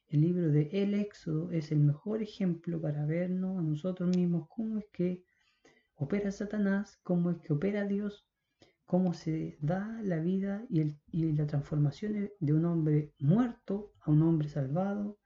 el 0.10 0.22
libro 0.22 0.50
de 0.50 0.70
El 0.72 0.93
Éxodo 0.93 1.52
es 1.52 1.72
el 1.72 1.80
mejor 1.80 2.22
ejemplo 2.22 2.80
para 2.82 3.06
vernos 3.06 3.58
a 3.58 3.62
nosotros 3.62 4.15
mismos 4.15 4.48
cómo 4.50 4.78
es 4.78 4.86
que 4.93 5.24
opera 5.96 6.32
Satanás, 6.32 6.98
cómo 7.04 7.32
es 7.32 7.38
que 7.39 7.54
opera 7.54 7.86
Dios, 7.86 8.26
cómo 8.86 9.13
se 9.13 9.58
da 9.60 10.00
la 10.04 10.20
vida 10.20 10.65
y, 10.70 10.96
la 11.34 11.46
transformación 11.46 12.30
de 12.39 12.54
un 12.54 12.65
hombre 12.65 13.13
muerto 13.20 13.91
a 14.00 14.12
un 14.12 14.22
hombre 14.22 14.48
salvado, 14.48 15.20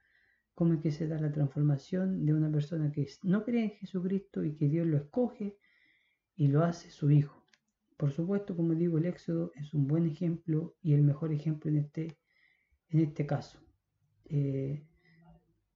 cómo 0.56 0.74
es 0.74 0.80
que 0.80 0.92
se 0.92 1.08
da 1.08 1.20
la 1.20 1.32
transformación 1.32 2.26
de 2.26 2.34
una 2.34 2.52
persona 2.52 2.92
que 2.92 3.08
no 3.22 3.44
cree 3.44 3.66
en 3.66 3.72
Jesucristo 3.72 4.44
y 4.44 4.56
que 4.56 4.68
Dios 4.68 4.88
lo 4.88 4.98
escoge 4.98 5.58
y 6.36 6.48
lo 6.48 6.64
hace 6.64 6.90
su 6.90 7.12
hijo. 7.12 7.46
Por 7.98 8.12
supuesto, 8.12 8.56
como 8.56 8.74
digo, 8.74 8.98
el 8.98 9.06
Éxodo 9.06 9.52
es 9.54 9.76
un 9.76 9.86
buen 9.86 10.08
ejemplo 10.08 10.76
y 10.82 10.94
el 10.94 11.04
mejor 11.04 11.32
ejemplo 11.32 11.70
en 11.70 11.78
este, 11.78 12.18
en 12.90 13.02
este 13.02 13.28
caso. 13.28 13.60
Eh, 14.34 14.88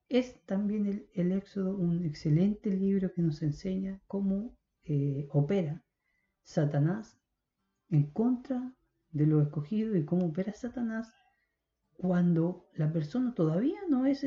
es 0.08 0.42
también 0.46 1.10
el, 1.14 1.32
Éxodo 1.34 1.76
un 1.76 2.06
excelente 2.06 2.70
libro 2.72 3.12
que 3.14 3.22
nos 3.22 3.42
enseña 3.42 4.00
cómo 4.08 4.56
eh, 4.86 5.28
opera 5.32 5.84
Satanás 6.42 7.20
en 7.90 8.12
contra 8.12 8.74
de 9.12 9.28
lo 9.28 9.42
escogido 9.42 9.98
y 9.98 10.06
cómo 10.06 10.28
opera 10.28 10.54
Satanás 10.54 11.14
cuando 11.98 12.70
la 12.76 12.94
persona 12.94 13.34
todavía 13.34 13.80
no 13.90 14.06
es 14.06 14.26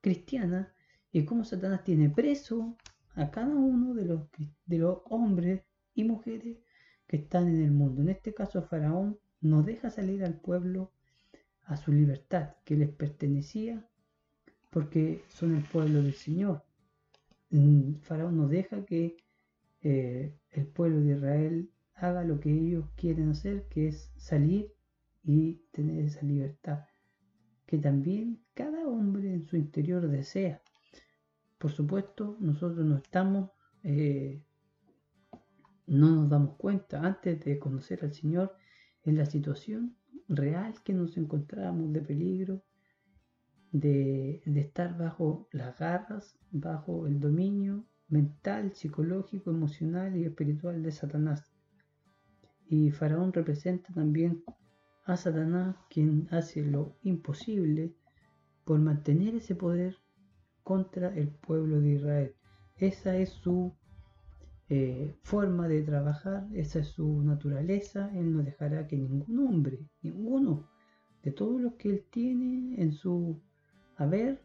cristiana 0.00 0.74
y 1.12 1.24
cómo 1.24 1.44
Satanás 1.44 1.84
tiene 1.84 2.10
preso 2.10 2.76
a 3.14 3.30
cada 3.30 3.54
uno 3.54 3.94
de 3.94 4.06
los, 4.06 4.28
de 4.66 4.78
los 4.78 5.02
hombres 5.04 5.62
y 5.94 6.02
mujeres 6.02 6.58
que 7.06 7.18
están 7.18 7.46
en 7.46 7.62
el 7.62 7.70
mundo. 7.70 8.02
En 8.02 8.08
este 8.08 8.34
caso, 8.34 8.60
Faraón 8.62 9.20
no 9.40 9.62
deja 9.62 9.88
salir 9.90 10.24
al 10.24 10.40
pueblo 10.40 10.92
a 11.68 11.76
su 11.76 11.92
libertad 11.92 12.54
que 12.64 12.76
les 12.76 12.90
pertenecía 12.90 13.86
porque 14.70 15.22
son 15.28 15.54
el 15.54 15.62
pueblo 15.62 16.02
del 16.02 16.14
Señor. 16.14 16.64
Mm, 17.50 17.94
Faraón 18.02 18.36
no 18.36 18.48
deja 18.48 18.84
que 18.84 19.16
eh, 19.82 20.34
el 20.50 20.66
pueblo 20.66 21.00
de 21.00 21.12
Israel 21.14 21.70
haga 21.94 22.24
lo 22.24 22.40
que 22.40 22.50
ellos 22.50 22.86
quieren 22.96 23.30
hacer, 23.30 23.66
que 23.68 23.88
es 23.88 24.10
salir 24.16 24.72
y 25.22 25.62
tener 25.72 26.04
esa 26.04 26.22
libertad 26.22 26.84
que 27.66 27.76
también 27.76 28.40
cada 28.54 28.88
hombre 28.88 29.30
en 29.30 29.44
su 29.46 29.58
interior 29.58 30.08
desea. 30.08 30.62
Por 31.58 31.70
supuesto, 31.70 32.38
nosotros 32.40 32.86
no 32.86 32.96
estamos, 32.96 33.50
eh, 33.82 34.42
no 35.86 36.10
nos 36.12 36.30
damos 36.30 36.56
cuenta 36.56 37.02
antes 37.04 37.44
de 37.44 37.58
conocer 37.58 38.04
al 38.04 38.14
Señor 38.14 38.56
en 39.04 39.18
la 39.18 39.26
situación 39.26 39.97
real 40.28 40.74
que 40.84 40.92
nos 40.92 41.16
encontrábamos 41.16 41.92
de 41.92 42.02
peligro, 42.02 42.62
de, 43.72 44.42
de 44.44 44.60
estar 44.60 44.96
bajo 44.96 45.48
las 45.52 45.78
garras, 45.78 46.38
bajo 46.50 47.06
el 47.06 47.20
dominio 47.20 47.84
mental, 48.08 48.72
psicológico, 48.74 49.50
emocional 49.50 50.16
y 50.16 50.24
espiritual 50.24 50.82
de 50.82 50.92
Satanás. 50.92 51.52
Y 52.66 52.90
Faraón 52.90 53.32
representa 53.32 53.92
también 53.92 54.42
a 55.04 55.16
Satanás 55.16 55.76
quien 55.88 56.28
hace 56.30 56.62
lo 56.62 56.96
imposible 57.02 57.94
por 58.64 58.78
mantener 58.78 59.34
ese 59.34 59.54
poder 59.54 59.96
contra 60.62 61.08
el 61.14 61.28
pueblo 61.28 61.80
de 61.80 61.94
Israel. 61.94 62.34
Esa 62.76 63.16
es 63.16 63.30
su 63.30 63.74
eh, 64.70 65.16
forma 65.22 65.66
de 65.66 65.82
trabajar, 65.82 66.46
esa 66.52 66.80
es 66.80 66.88
su 66.88 67.22
naturaleza. 67.22 68.10
Él 68.14 68.32
no 68.32 68.42
dejará 68.42 68.86
que 68.86 68.96
ningún 68.96 69.38
hombre, 69.38 69.78
ninguno 70.02 70.68
de 71.22 71.32
todos 71.32 71.60
los 71.60 71.74
que 71.74 71.90
él 71.90 72.04
tiene 72.10 72.80
en 72.80 72.92
su 72.92 73.40
haber, 73.96 74.42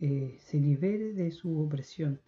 eh, 0.00 0.38
se 0.40 0.58
libere 0.58 1.12
de 1.12 1.30
su 1.30 1.60
opresión. 1.60 2.20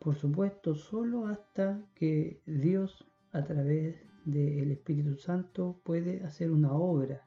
Por 0.00 0.16
supuesto, 0.16 0.74
solo 0.74 1.26
hasta 1.26 1.80
que 1.94 2.42
Dios 2.44 3.06
a 3.32 3.44
través 3.44 3.96
del 4.24 4.70
Espíritu 4.72 5.16
Santo 5.16 5.80
puede 5.84 6.24
hacer 6.24 6.50
una 6.50 6.72
obra 6.72 7.22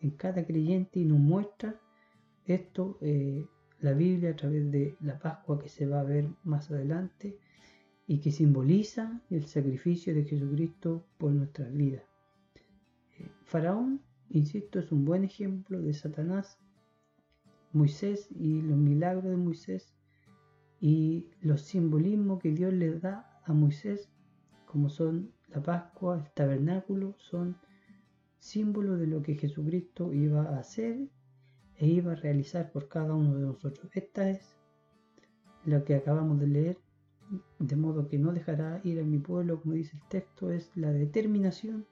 en 0.00 0.10
cada 0.10 0.44
creyente 0.44 1.00
y 1.00 1.04
nos 1.04 1.20
muestra 1.20 1.80
esto, 2.46 2.98
eh, 3.00 3.46
la 3.80 3.92
Biblia 3.92 4.30
a 4.30 4.36
través 4.36 4.70
de 4.70 4.96
la 5.00 5.18
Pascua 5.18 5.58
que 5.60 5.68
se 5.68 5.86
va 5.86 6.00
a 6.00 6.04
ver 6.04 6.28
más 6.42 6.70
adelante 6.70 7.38
y 8.06 8.18
que 8.18 8.30
simboliza 8.30 9.20
el 9.30 9.46
sacrificio 9.46 10.14
de 10.14 10.24
Jesucristo 10.24 11.04
por 11.18 11.32
nuestras 11.32 11.72
vidas. 11.72 12.02
Eh, 13.18 13.28
Faraón, 13.44 14.02
insisto, 14.30 14.78
es 14.78 14.90
un 14.92 15.04
buen 15.04 15.24
ejemplo 15.24 15.80
de 15.80 15.94
Satanás, 15.94 16.58
Moisés 17.72 18.28
y 18.30 18.60
los 18.60 18.76
milagros 18.76 19.24
de 19.24 19.36
Moisés 19.36 19.94
y 20.80 21.26
los 21.40 21.62
simbolismos 21.62 22.40
que 22.40 22.50
Dios 22.50 22.72
le 22.72 22.98
da 22.98 23.40
a 23.44 23.52
Moisés, 23.52 24.10
como 24.66 24.88
son 24.88 25.32
la 25.48 25.62
Pascua, 25.62 26.18
el 26.18 26.30
tabernáculo, 26.32 27.14
son 27.18 27.56
símbolos 28.38 28.98
de 28.98 29.06
lo 29.06 29.22
que 29.22 29.36
Jesucristo 29.36 30.12
iba 30.12 30.42
a 30.42 30.58
hacer 30.58 31.08
e 31.76 31.86
iba 31.86 32.12
a 32.12 32.16
realizar 32.16 32.72
por 32.72 32.88
cada 32.88 33.14
uno 33.14 33.34
de 33.34 33.46
nosotros. 33.46 33.88
Esta 33.94 34.28
es 34.28 34.56
lo 35.64 35.84
que 35.84 35.94
acabamos 35.94 36.40
de 36.40 36.46
leer 36.48 36.78
de 37.58 37.76
modo 37.76 38.08
que 38.08 38.18
no 38.18 38.32
dejará 38.32 38.80
ir 38.84 39.00
a 39.00 39.04
mi 39.04 39.18
pueblo, 39.18 39.60
como 39.60 39.74
dice 39.74 39.96
el 39.96 40.08
texto, 40.08 40.50
es 40.50 40.70
la 40.76 40.92
determinación 40.92 41.86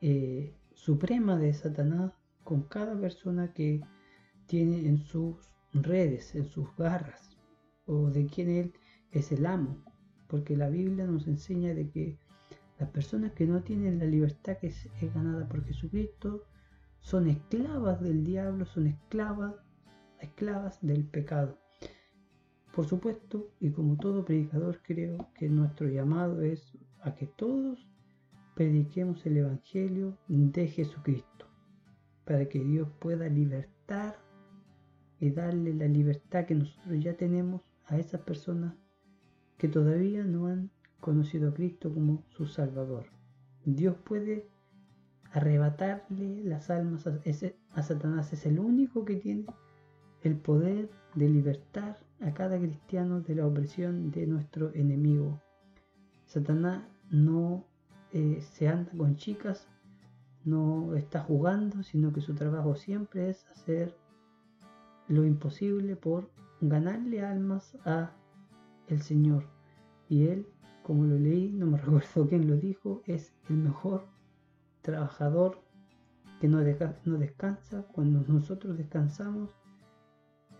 eh, 0.00 0.54
suprema 0.74 1.36
de 1.36 1.52
Satanás 1.52 2.12
con 2.44 2.62
cada 2.62 2.98
persona 2.98 3.52
que 3.52 3.82
tiene 4.46 4.86
en 4.88 4.98
sus 4.98 5.36
redes, 5.72 6.34
en 6.34 6.44
sus 6.44 6.74
garras, 6.76 7.36
o 7.86 8.10
de 8.10 8.26
quien 8.26 8.48
él 8.50 8.72
es 9.10 9.32
el 9.32 9.44
amo, 9.44 9.84
porque 10.28 10.56
la 10.56 10.68
Biblia 10.68 11.06
nos 11.06 11.26
enseña 11.26 11.74
de 11.74 11.90
que 11.90 12.18
las 12.78 12.88
personas 12.90 13.32
que 13.32 13.46
no 13.46 13.62
tienen 13.62 13.98
la 13.98 14.06
libertad 14.06 14.56
que 14.58 14.68
es, 14.68 14.86
es 15.00 15.12
ganada 15.12 15.48
por 15.48 15.64
Jesucristo 15.64 16.44
son 17.00 17.28
esclavas 17.28 18.00
del 18.00 18.24
diablo, 18.24 18.64
son 18.64 18.86
esclavas, 18.86 19.54
esclavas 20.20 20.78
del 20.80 21.04
pecado. 21.04 21.58
Por 22.78 22.86
supuesto, 22.86 23.50
y 23.58 23.70
como 23.70 23.96
todo 23.96 24.24
predicador, 24.24 24.78
creo 24.84 25.26
que 25.34 25.48
nuestro 25.48 25.88
llamado 25.88 26.42
es 26.42 26.78
a 27.00 27.16
que 27.16 27.26
todos 27.26 27.84
prediquemos 28.54 29.26
el 29.26 29.38
Evangelio 29.38 30.16
de 30.28 30.68
Jesucristo, 30.68 31.46
para 32.24 32.48
que 32.48 32.60
Dios 32.60 32.88
pueda 33.00 33.28
libertar 33.28 34.20
y 35.18 35.30
darle 35.30 35.74
la 35.74 35.88
libertad 35.88 36.46
que 36.46 36.54
nosotros 36.54 37.02
ya 37.02 37.16
tenemos 37.16 37.62
a 37.86 37.98
esas 37.98 38.20
personas 38.20 38.76
que 39.56 39.66
todavía 39.66 40.22
no 40.22 40.46
han 40.46 40.70
conocido 41.00 41.48
a 41.48 41.54
Cristo 41.54 41.92
como 41.92 42.22
su 42.28 42.46
Salvador. 42.46 43.06
Dios 43.64 43.96
puede 44.04 44.46
arrebatarle 45.32 46.44
las 46.44 46.70
almas 46.70 47.08
a, 47.08 47.18
a 47.72 47.82
Satanás, 47.82 48.32
es 48.32 48.46
el 48.46 48.60
único 48.60 49.04
que 49.04 49.16
tiene 49.16 49.46
el 50.22 50.36
poder 50.36 50.90
de 51.14 51.28
libertar 51.28 51.98
a 52.20 52.32
cada 52.32 52.58
cristiano 52.58 53.20
de 53.20 53.34
la 53.34 53.46
opresión 53.46 54.10
de 54.10 54.26
nuestro 54.26 54.72
enemigo. 54.74 55.40
Satanás 56.26 56.82
no 57.10 57.64
eh, 58.12 58.40
se 58.40 58.68
anda 58.68 58.90
con 58.96 59.16
chicas, 59.16 59.68
no 60.44 60.94
está 60.94 61.20
jugando, 61.20 61.82
sino 61.82 62.12
que 62.12 62.20
su 62.20 62.34
trabajo 62.34 62.74
siempre 62.74 63.30
es 63.30 63.46
hacer 63.48 63.96
lo 65.08 65.24
imposible 65.24 65.96
por 65.96 66.30
ganarle 66.60 67.22
almas 67.22 67.76
a 67.84 68.12
el 68.88 69.02
Señor. 69.02 69.44
Y 70.08 70.26
él, 70.26 70.46
como 70.82 71.04
lo 71.04 71.18
leí, 71.18 71.52
no 71.52 71.66
me 71.66 71.78
recuerdo 71.78 72.28
quién 72.28 72.48
lo 72.48 72.56
dijo, 72.56 73.02
es 73.06 73.32
el 73.48 73.56
mejor 73.56 74.06
trabajador 74.82 75.62
que 76.40 76.48
no, 76.48 76.58
no 77.04 77.18
descansa. 77.18 77.82
Cuando 77.92 78.24
nosotros 78.32 78.76
descansamos, 78.76 79.50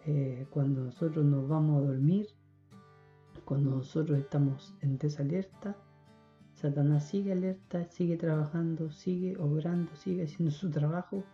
eh, 0.07 0.47
cuando 0.51 0.85
nosotros 0.85 1.25
nos 1.25 1.49
vamos 1.49 1.83
a 1.83 1.87
dormir, 1.87 2.29
cuando 3.45 3.71
nosotros 3.71 4.19
estamos 4.19 4.75
en 4.83 4.99
desalerta, 4.99 5.77
Satanás 6.55 7.09
sigue 7.09 7.33
alerta, 7.33 7.85
sigue 7.91 8.17
trabajando, 8.17 8.91
sigue 8.91 9.37
obrando, 9.39 9.95
sigue 9.95 10.25
haciendo 10.25 10.51
su 10.51 10.71
trabajo, 10.71 11.25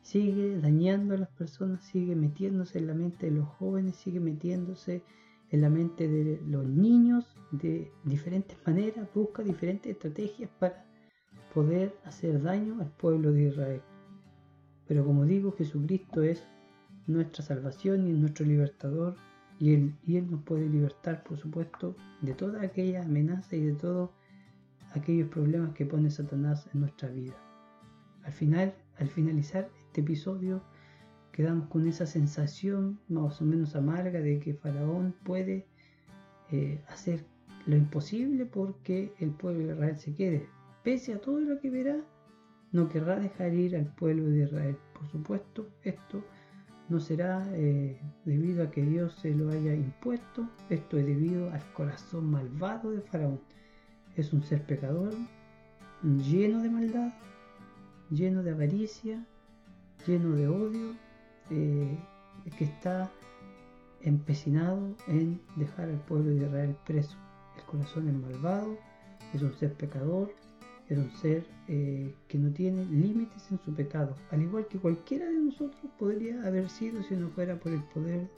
sigue 0.00 0.58
dañando 0.58 1.14
a 1.14 1.18
las 1.18 1.28
personas, 1.28 1.84
sigue 1.84 2.16
metiéndose 2.16 2.78
en 2.78 2.86
la 2.86 2.94
mente 2.94 3.26
de 3.26 3.36
los 3.36 3.48
jóvenes, 3.48 3.96
sigue 3.96 4.20
metiéndose 4.20 5.02
en 5.50 5.60
la 5.60 5.68
mente 5.68 6.08
de 6.08 6.40
los 6.46 6.66
niños 6.66 7.36
de 7.50 7.92
diferentes 8.04 8.56
maneras, 8.66 9.06
busca 9.14 9.42
diferentes 9.42 9.92
estrategias 9.92 10.50
para 10.58 10.86
poder 11.52 11.94
hacer 12.04 12.42
daño 12.42 12.80
al 12.80 12.90
pueblo 12.90 13.32
de 13.32 13.48
Israel. 13.48 13.82
Pero 14.88 15.04
como 15.04 15.24
digo, 15.26 15.52
Jesucristo 15.52 16.22
es 16.22 16.42
nuestra 17.06 17.44
salvación 17.44 18.06
y 18.08 18.12
nuestro 18.12 18.46
libertador 18.46 19.16
y 19.58 19.74
él, 19.74 19.94
y 20.06 20.16
él 20.16 20.30
nos 20.30 20.42
puede 20.42 20.68
libertar, 20.68 21.22
por 21.22 21.38
supuesto, 21.38 21.94
de 22.20 22.34
toda 22.34 22.62
aquella 22.62 23.02
amenaza 23.02 23.56
y 23.56 23.64
de 23.64 23.74
todos 23.74 24.10
aquellos 24.94 25.28
problemas 25.28 25.74
que 25.74 25.86
pone 25.86 26.10
Satanás 26.10 26.68
en 26.74 26.80
nuestra 26.80 27.08
vida. 27.08 27.34
Al 28.24 28.32
final, 28.32 28.74
al 28.98 29.08
finalizar 29.08 29.68
este 29.86 30.00
episodio, 30.00 30.62
quedamos 31.32 31.68
con 31.68 31.86
esa 31.86 32.06
sensación 32.06 33.00
más 33.08 33.40
o 33.40 33.44
menos 33.44 33.74
amarga 33.74 34.20
de 34.20 34.38
que 34.38 34.54
Faraón 34.54 35.14
puede 35.24 35.66
eh, 36.50 36.80
hacer 36.88 37.24
lo 37.66 37.76
imposible 37.76 38.46
porque 38.46 39.12
el 39.18 39.30
pueblo 39.30 39.66
de 39.66 39.74
Israel 39.74 39.96
se 39.96 40.14
quede. 40.14 40.46
Pese 40.82 41.14
a 41.14 41.20
todo 41.20 41.40
lo 41.40 41.60
que 41.60 41.70
verá, 41.70 41.96
no 42.72 42.88
querrá 42.88 43.18
dejar 43.18 43.54
ir 43.54 43.76
al 43.76 43.86
pueblo 43.94 44.28
de 44.28 44.44
Israel. 44.44 44.76
Por 44.94 45.08
supuesto, 45.08 45.68
esto 45.82 46.24
no 46.88 47.00
será 47.00 47.46
eh, 47.54 48.00
debido 48.24 48.64
a 48.64 48.70
que 48.70 48.82
Dios 48.82 49.14
se 49.20 49.34
lo 49.34 49.50
haya 49.50 49.74
impuesto, 49.74 50.48
esto 50.68 50.98
es 50.98 51.06
debido 51.06 51.50
al 51.50 51.72
corazón 51.72 52.30
malvado 52.30 52.90
de 52.90 53.00
Faraón. 53.00 53.40
Es 54.16 54.32
un 54.32 54.42
ser 54.42 54.64
pecador, 54.66 55.14
lleno 56.02 56.60
de 56.60 56.70
maldad, 56.70 57.12
lleno 58.10 58.42
de 58.42 58.50
avaricia, 58.50 59.24
lleno 60.06 60.36
de 60.36 60.48
odio, 60.48 60.94
eh, 61.50 61.98
que 62.58 62.64
está 62.64 63.10
empecinado 64.02 64.96
en 65.06 65.40
dejar 65.56 65.88
al 65.88 66.00
pueblo 66.00 66.30
de 66.30 66.44
Israel 66.44 66.76
preso. 66.84 67.16
El 67.56 67.64
corazón 67.64 68.08
es 68.08 68.14
malvado, 68.14 68.76
es 69.32 69.42
un 69.42 69.54
ser 69.54 69.74
pecador, 69.74 70.34
era 70.88 71.00
un 71.00 71.10
ser 71.12 71.46
eh, 71.68 72.14
que 72.28 72.38
no 72.38 72.52
tiene 72.52 72.84
límites 72.84 73.50
en 73.50 73.58
su 73.64 73.74
pecado, 73.74 74.14
al 74.30 74.42
igual 74.42 74.66
que 74.66 74.78
cualquiera 74.78 75.26
de 75.26 75.38
nosotros 75.38 75.90
podría 75.98 76.42
haber 76.46 76.68
sido 76.68 77.02
si 77.02 77.16
no 77.16 77.28
fuera 77.30 77.58
por 77.58 77.72
el 77.72 77.82
poder 77.84 78.28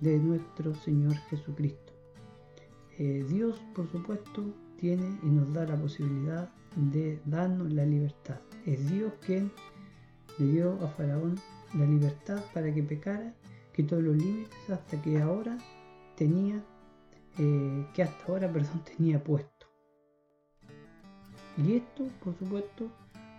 de 0.00 0.18
nuestro 0.18 0.74
Señor 0.74 1.14
Jesucristo. 1.30 1.92
Eh, 2.98 3.24
Dios, 3.28 3.60
por 3.74 3.90
supuesto, 3.90 4.54
tiene 4.78 5.18
y 5.22 5.26
nos 5.26 5.52
da 5.52 5.66
la 5.66 5.76
posibilidad 5.76 6.50
de 6.76 7.20
darnos 7.26 7.72
la 7.72 7.84
libertad. 7.84 8.40
Es 8.64 8.90
Dios 8.90 9.12
quien 9.24 9.50
le 10.38 10.46
dio 10.46 10.72
a 10.82 10.88
Faraón 10.88 11.36
la 11.74 11.86
libertad 11.86 12.42
para 12.52 12.72
que 12.72 12.82
pecara, 12.82 13.34
quitó 13.74 14.00
los 14.00 14.16
límites 14.16 14.70
hasta 14.70 15.00
que 15.02 15.20
ahora 15.20 15.58
tenía, 16.16 16.62
eh, 17.38 17.86
que 17.94 18.02
hasta 18.02 18.24
ahora, 18.26 18.50
perdón, 18.52 18.82
tenía 18.96 19.22
puesto. 19.22 19.55
Y 21.56 21.76
esto, 21.76 22.08
por 22.22 22.34
supuesto, 22.36 22.90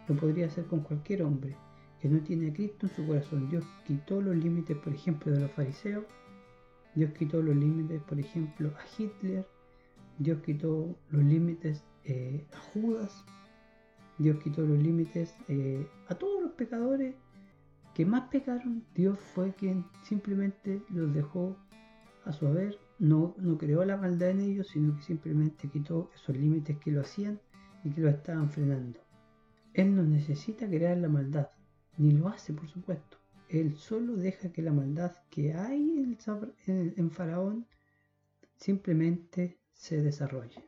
lo 0.08 0.16
podría 0.16 0.48
hacer 0.48 0.66
con 0.66 0.80
cualquier 0.82 1.22
hombre 1.24 1.56
que 2.02 2.08
no 2.08 2.20
tiene 2.20 2.50
a 2.50 2.54
Cristo 2.54 2.88
en 2.88 2.96
su 2.96 3.06
corazón. 3.06 3.50
Dios 3.50 3.64
quitó 3.86 4.22
los 4.22 4.36
límites, 4.36 4.78
por 4.78 4.94
ejemplo, 4.94 5.32
de 5.32 5.42
los 5.42 5.52
fariseos. 5.52 6.06
Dios 6.96 7.12
quitó 7.14 7.42
los 7.42 7.56
límites, 7.56 8.02
por 8.04 8.20
ejemplo, 8.20 8.70
a 8.70 9.02
Hitler. 9.02 9.48
Dios 10.18 10.42
quitó 10.42 10.96
los 11.12 11.24
límites 11.24 11.84
eh, 12.06 12.46
a 12.54 12.58
Judas. 12.58 13.24
Dios 14.18 14.38
quitó 14.44 14.62
los 14.62 14.80
límites 14.80 15.36
eh, 15.48 15.88
a 16.08 16.16
todos 16.16 16.42
los 16.42 16.52
pecadores 16.54 17.16
que 17.94 18.06
más 18.06 18.30
pecaron. 18.30 18.84
Dios 18.96 19.20
fue 19.20 19.54
quien 19.54 19.86
simplemente 20.04 20.82
los 20.90 21.14
dejó 21.14 21.56
a 22.26 22.32
su 22.32 22.48
haber. 22.48 22.80
No, 22.98 23.36
no 23.38 23.60
creó 23.60 23.86
la 23.86 23.98
maldad 23.98 24.32
en 24.32 24.42
ellos, 24.42 24.70
sino 24.70 24.96
que 24.96 25.04
simplemente 25.04 25.70
quitó 25.70 26.10
esos 26.16 26.36
límites 26.36 26.80
que 26.80 26.92
lo 26.92 27.02
hacían 27.02 27.40
y 27.84 27.92
que 27.92 28.02
lo 28.02 28.10
estaban 28.10 28.50
frenando. 28.50 29.00
Él 29.74 29.96
no 29.96 30.04
necesita 30.04 30.68
crear 30.68 30.98
la 30.98 31.10
maldad, 31.10 31.50
ni 31.98 32.12
lo 32.12 32.28
hace, 32.28 32.54
por 32.54 32.68
supuesto. 32.68 33.18
Él 33.50 33.76
solo 33.78 34.16
deja 34.16 34.52
que 34.52 34.62
la 34.62 34.74
maldad 34.74 35.12
que 35.30 35.54
hay 35.54 36.00
en, 36.00 36.94
en 36.98 37.12
Faraón 37.12 37.66
simplemente 38.56 39.60
se 39.74 40.02
desarrolle. 40.02 40.68